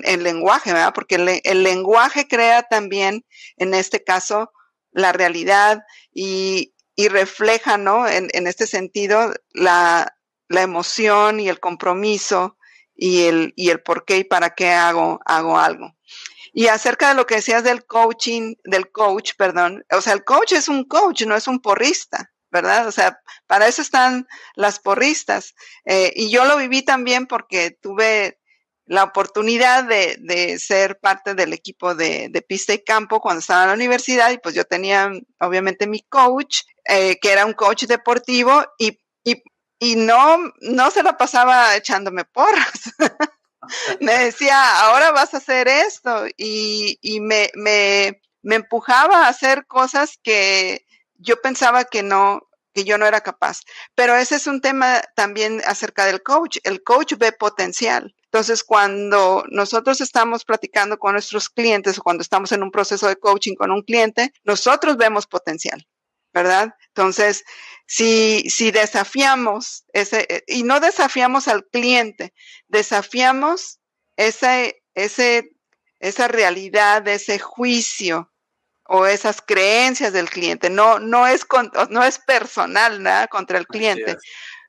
[0.04, 0.94] el lenguaje, ¿verdad?
[0.96, 3.26] Porque el, lenguaje crea también,
[3.58, 4.54] en este caso,
[4.92, 5.84] la realidad
[6.14, 6.74] y,
[7.10, 8.08] refleja, ¿no?
[8.08, 10.16] En, este sentido, la,
[10.50, 12.58] emoción y el compromiso
[12.96, 15.96] y el, y el por qué y para qué hago, hago algo.
[16.54, 20.52] Y acerca de lo que decías del coaching, del coach, perdón, o sea, el coach
[20.52, 22.88] es un coach, no es un porrista, ¿verdad?
[22.88, 25.56] O sea, para eso están las porristas.
[25.86, 28.41] Eh, y yo lo viví también porque tuve
[28.92, 33.76] la oportunidad de, ser parte del equipo de, pista y campo cuando estaba en la
[33.76, 39.00] universidad y pues yo tenía obviamente mi coach, eh, que era un coach deportivo y,
[39.24, 42.92] y, no, no se lo pasaba echándome porras.
[44.02, 49.66] me decía, ahora vas a hacer esto y, y me, me, me empujaba a hacer
[49.68, 50.86] cosas que
[51.16, 52.42] yo pensaba que no,
[52.74, 53.62] que yo no era capaz.
[53.96, 56.58] Pero ese es un tema también acerca del coach.
[56.66, 58.14] El coach ve potencial.
[58.32, 63.18] Entonces, cuando nosotros estamos platicando con nuestros clientes o cuando estamos en un proceso de
[63.18, 65.86] coaching con un cliente, nosotros vemos potencial,
[66.34, 66.74] ¿verdad?
[66.88, 67.44] Entonces,
[67.86, 72.34] si, si desafiamos ese, eh, y no desafiamos al cliente,
[72.70, 73.82] desafiamos
[74.16, 75.52] ese, ese,
[76.00, 78.32] esa realidad, ese juicio
[78.86, 80.70] o esas creencias del cliente.
[80.70, 81.46] No, no, es,
[81.90, 84.16] no es personal nada contra el cliente,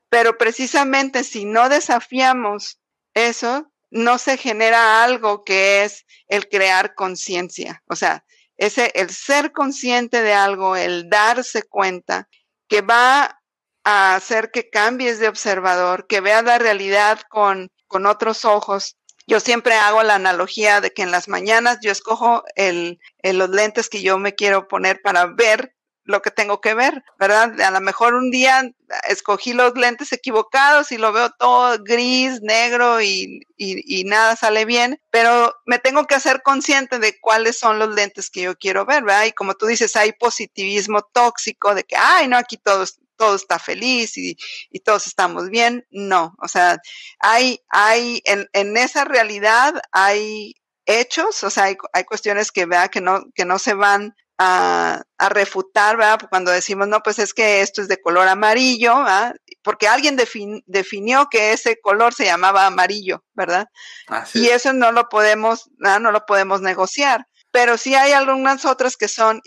[0.09, 2.82] pero precisamente si no desafiamos
[3.15, 7.83] eso, no se genera algo que es el crear conciencia.
[7.87, 8.25] O sea,
[8.57, 12.29] ese, el ser consciente de algo, el darse cuenta,
[12.69, 13.43] que va
[13.85, 18.97] a hacer que cambies de observador, que veas la realidad con, con otros ojos.
[19.27, 23.89] Yo siempre hago la analogía de que en las mañanas yo escojo el, los lentes
[23.89, 25.75] que yo me quiero poner para ver
[26.05, 27.61] lo que tengo que ver, ¿verdad?
[27.61, 28.71] A lo mejor un día
[29.09, 35.01] escogí los lentes equivocados y lo veo todo gris, negro y, y, nada sale bien,
[35.11, 39.05] pero me tengo que hacer consciente de cuáles son los lentes que yo quiero ver,
[39.05, 39.27] ¿verdad?
[39.27, 42.85] Y como tú dices, hay positivismo tóxico de que, ay, no, aquí todo,
[43.17, 44.37] todo está feliz y,
[44.71, 45.87] y todos estamos bien.
[45.91, 46.81] No, o sea,
[47.21, 52.89] hay, hay, en, en esa realidad hay hechos, o sea, hay, hay cuestiones que, vea,
[52.89, 56.21] que no, que no se van a, a, refutar, ¿verdad?
[56.29, 59.35] Cuando decimos, no, pues es que esto es de color amarillo, ¿verdad?
[59.63, 63.69] porque alguien defin, definió que ese color se llamaba amarillo, ¿verdad?
[64.09, 66.01] Así y eso no lo podemos, ¿verdad?
[66.01, 67.27] no lo podemos negociar.
[67.51, 69.41] Pero sí hay algunas otras que son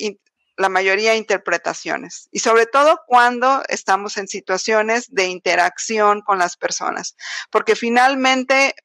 [0.57, 7.17] la mayoría interpretaciones y sobre todo cuando estamos en situaciones de interacción con las personas,
[7.51, 8.75] porque finalmente,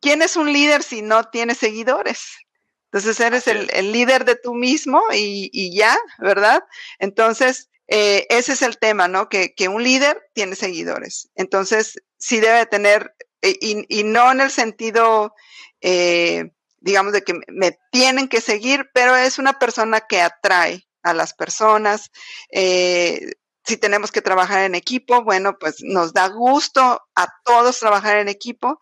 [0.00, 2.38] ¿quién es un líder si no tiene seguidores?
[2.90, 6.64] Entonces eres el, el, líder de tú mismo y, y, ya, ¿verdad?
[6.98, 9.28] Entonces, eh, ese es el tema, ¿no?
[9.28, 11.28] Que, que, un líder tiene seguidores.
[11.34, 15.34] Entonces, sí debe tener, eh, y, y no en el sentido,
[15.82, 21.12] eh, digamos, de que me tienen que seguir, pero es una persona que atrae a
[21.12, 22.10] las personas.
[22.50, 23.32] Eh,
[23.68, 28.28] si tenemos que trabajar en equipo, bueno, pues nos da gusto a todos trabajar en
[28.28, 28.80] equipo.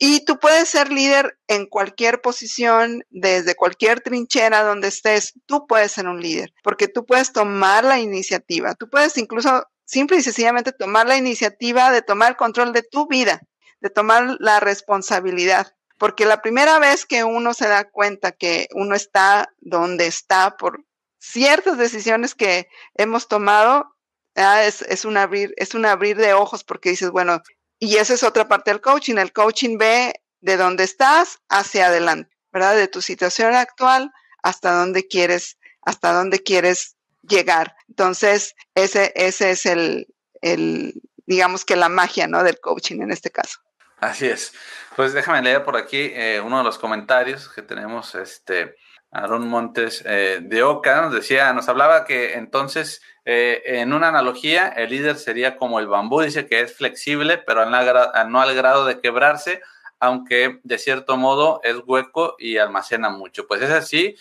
[0.00, 5.92] Y tú puedes ser líder en cualquier posición, desde cualquier trinchera donde estés, tú puedes
[5.92, 10.72] ser un líder, porque tú puedes tomar la iniciativa, tú puedes incluso simple y sencillamente
[10.72, 13.40] tomar la iniciativa de tomar control de tu vida,
[13.80, 15.68] de tomar la responsabilidad.
[15.98, 20.84] Porque la primera vez que uno se da cuenta que uno está donde está por
[21.18, 23.95] ciertas decisiones que hemos tomado,
[24.36, 27.42] ah, es, es, un abrir, es un abrir de ojos porque dices, bueno,
[27.78, 29.16] y esa es otra parte del coaching.
[29.16, 32.76] El coaching ve de dónde estás hacia adelante, ¿verdad?
[32.76, 34.12] De tu situación actual
[34.42, 37.74] hasta dónde quieres, hasta dónde quieres llegar.
[37.88, 40.06] Entonces, ese, ese es el,
[40.40, 42.42] el, digamos que la magia, ¿no?
[42.44, 43.60] Del coaching en este caso.
[43.98, 44.52] Así es.
[44.94, 48.14] Pues déjame leer por aquí eh, uno de los comentarios que tenemos.
[48.14, 48.76] Este,
[49.22, 54.68] Aaron Montes eh, de Oca nos decía, nos hablaba que entonces, eh, en una analogía,
[54.68, 59.00] el líder sería como el bambú, dice que es flexible, pero no al grado de
[59.00, 59.60] quebrarse,
[59.98, 63.46] aunque de cierto modo es hueco y almacena mucho.
[63.46, 64.16] Pues es así,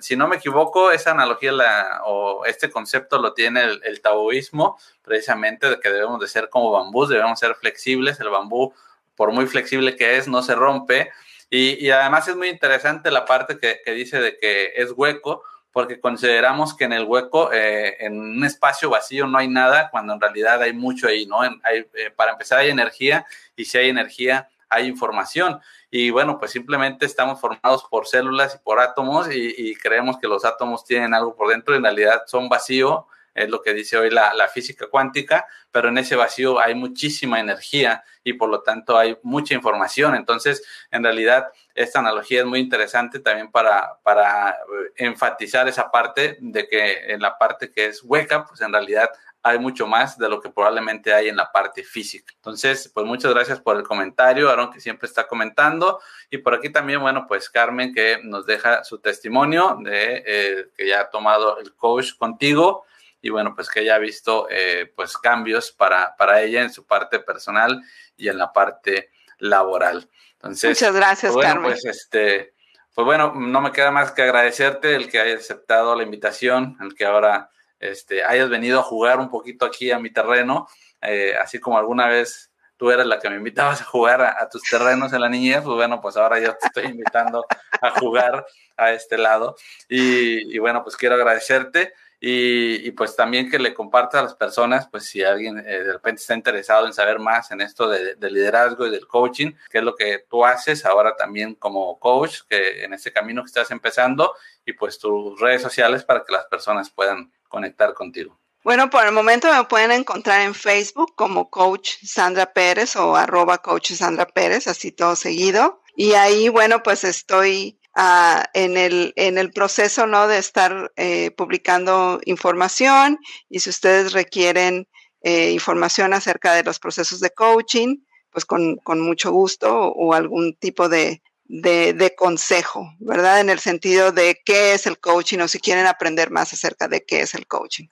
[0.00, 4.78] si no me equivoco, esa analogía la, o este concepto lo tiene el, el taoísmo,
[5.02, 8.74] precisamente de que debemos de ser como bambús, debemos ser flexibles, el bambú,
[9.14, 11.10] por muy flexible que es, no se rompe,
[11.54, 16.74] y, además es muy interesante la parte que, dice de que es hueco, porque consideramos
[16.74, 20.62] que en el hueco, eh, en un espacio vacío no hay nada, cuando en realidad
[20.62, 21.42] hay mucho ahí, ¿no?
[21.42, 25.60] Hay, eh, para empezar hay energía y si hay energía hay información.
[25.90, 30.28] Y bueno, pues simplemente estamos formados por células y por átomos y, y creemos que
[30.28, 33.96] los átomos tienen algo por dentro y en realidad son vacío es lo que dice
[33.96, 38.62] hoy la, la, física cuántica, pero en ese vacío hay muchísima energía y por lo
[38.62, 40.14] tanto hay mucha información.
[40.14, 44.54] Entonces, en realidad, esta analogía es muy interesante también para, para eh,
[44.96, 49.10] enfatizar esa parte de que en la parte que es hueca, pues en realidad
[49.44, 52.32] hay mucho más de lo que probablemente hay en la parte física.
[52.36, 56.00] Entonces, pues muchas gracias por el comentario, Aaron, que siempre está comentando.
[56.30, 60.86] Y por aquí también, bueno, pues Carmen, que nos deja su testimonio de eh, que
[60.86, 62.84] ya ha tomado el coach contigo
[63.22, 67.20] y bueno, pues que haya visto eh, pues cambios para, para ella en su parte
[67.20, 67.80] personal
[68.16, 70.10] y en la parte laboral.
[70.34, 71.70] Entonces, Muchas gracias, pues, Carmen.
[71.70, 72.54] Pues este,
[72.94, 76.96] pues bueno, no me queda más que agradecerte el que hayas aceptado la invitación, el
[76.96, 80.66] que ahora este, hayas venido a jugar un poquito aquí a mi terreno,
[81.00, 84.48] eh, así como alguna vez tú eras la que me invitabas a jugar a, a,
[84.48, 87.46] tus terrenos en la niñez, pues bueno, pues ahora yo te estoy invitando
[87.80, 88.44] a jugar
[88.76, 89.54] a este lado.
[89.88, 91.94] Y, y bueno, pues quiero agradecerte
[92.24, 96.20] y, pues también que le comparta a las personas, pues si alguien eh, de repente
[96.20, 99.84] está interesado en saber más en esto de, de, liderazgo y del coaching, que es
[99.84, 104.36] lo que tú haces ahora también como coach, que en este camino que estás empezando,
[104.64, 108.38] y pues tus redes sociales para que las personas puedan conectar contigo.
[108.62, 113.58] Bueno, por el momento me pueden encontrar en Facebook como Coach Sandra Pérez o arroba
[113.58, 115.82] Coach Sandra Pérez, así todo seguido.
[115.96, 120.28] Y ahí, bueno, pues estoy uh, en, el, en el proceso ¿no?
[120.28, 123.18] de estar eh, publicando información
[123.48, 124.88] y si ustedes requieren
[125.22, 127.98] eh, información acerca de los procesos de coaching,
[128.30, 133.40] pues con, con mucho gusto o, o algún tipo de, de, de, consejo, ¿verdad?
[133.40, 137.04] En el sentido de qué es el coaching o si quieren aprender más acerca de
[137.04, 137.86] qué es el coaching.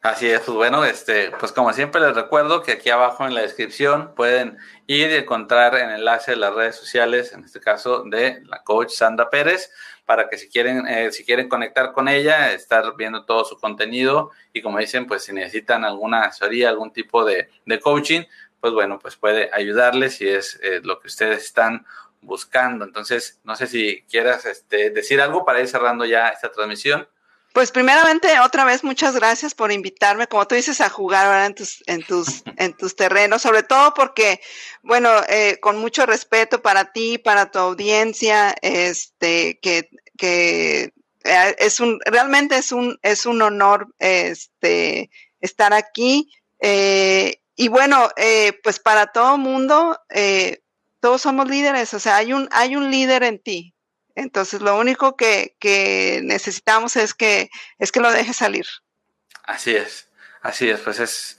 [0.00, 3.42] Así es, pues bueno, este, pues como siempre les recuerdo que aquí abajo en la
[3.42, 8.40] descripción pueden ir y encontrar el enlace de las redes sociales, en este caso de
[8.44, 9.72] la coach Sandra Pérez,
[10.06, 14.30] para que si quieren, eh, si quieren conectar con ella, estar viendo todo su contenido
[14.52, 18.22] y como dicen, pues si necesitan alguna asesoría, algún tipo de, de coaching,
[18.60, 21.84] pues bueno, pues puede ayudarles si es lo que ustedes están
[22.20, 22.84] buscando.
[22.84, 27.08] Entonces, no sé si quieras este, decir algo para ir cerrando ya esta transmisión.
[27.58, 31.56] Pues primeramente, otra vez, muchas gracias por invitarme, como tú dices, a jugar ahora en
[31.56, 34.40] tus, en tus, en tus terrenos, sobre todo porque,
[34.84, 40.92] bueno, eh, con mucho respeto para ti, para tu audiencia, este, que, que
[41.24, 46.30] eh, es un, realmente es un, es un honor, este, estar aquí.
[46.60, 48.08] Eh, y bueno,
[48.62, 49.98] pues para todo mundo,
[51.00, 53.74] todos somos líderes, o sea, hay un, hay un líder en ti,
[54.18, 58.66] entonces, lo único que, necesitamos es que, es que lo deje salir.
[59.44, 60.08] Así es,
[60.42, 61.38] así es, pues es,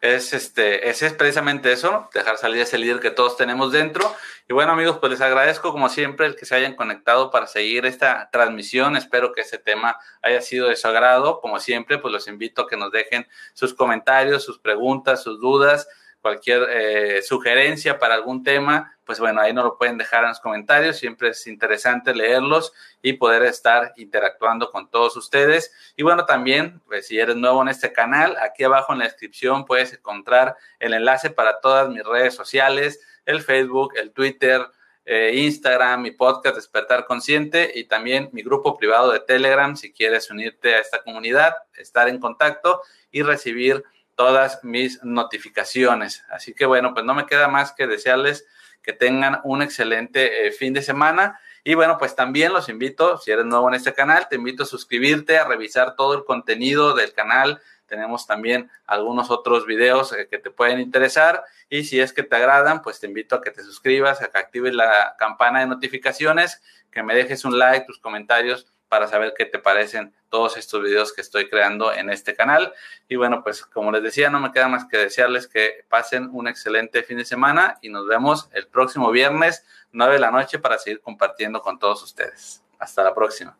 [0.00, 4.14] es, este, es precisamente eso, dejar salir ese líder que todos tenemos dentro.
[4.48, 7.86] Y bueno, amigos, pues les agradezco como siempre el que se hayan conectado para seguir
[7.86, 8.96] esta transmisión.
[8.96, 11.40] Espero que ese tema haya sido de su agrado.
[11.40, 15.88] Como siempre, pues los invito a que nos dejen sus comentarios, sus preguntas, sus dudas
[16.20, 20.40] cualquier eh, sugerencia para algún tema, pues bueno, ahí nos lo pueden dejar en los
[20.40, 20.98] comentarios.
[20.98, 25.72] Siempre es interesante leerlos y poder estar interactuando con todos ustedes.
[25.96, 29.64] Y bueno, también, pues si eres nuevo en este canal, aquí abajo en la descripción
[29.64, 34.66] puedes encontrar el enlace para todas mis redes sociales, el Facebook, el Twitter,
[35.10, 40.30] eh, Instagram, mi podcast Despertar Consciente y también mi grupo privado de Telegram si quieres
[40.30, 43.82] unirte a esta comunidad, estar en contacto y recibir
[44.18, 46.24] todas mis notificaciones.
[46.28, 48.44] Así que bueno, pues no me queda más que desearles
[48.82, 51.38] que tengan un excelente eh, fin de semana.
[51.62, 54.66] Y bueno, pues también los invito, si eres nuevo en este canal, te invito a
[54.66, 57.60] suscribirte, a revisar todo el contenido del canal.
[57.86, 61.44] Tenemos también algunos otros videos eh, que te pueden interesar.
[61.68, 64.38] Y si es que te agradan, pues te invito a que te suscribas, a que
[64.38, 66.60] actives la campana de notificaciones,
[66.90, 71.12] que me dejes un like, tus comentarios para saber qué te parecen todos estos videos
[71.12, 72.72] que estoy creando en este canal.
[73.08, 76.48] Y bueno, pues como les decía, no me queda más que desearles que pasen un
[76.48, 80.78] excelente fin de semana y nos vemos el próximo viernes, 9 de la noche, para
[80.78, 82.62] seguir compartiendo con todos ustedes.
[82.78, 83.56] Hasta la próxima.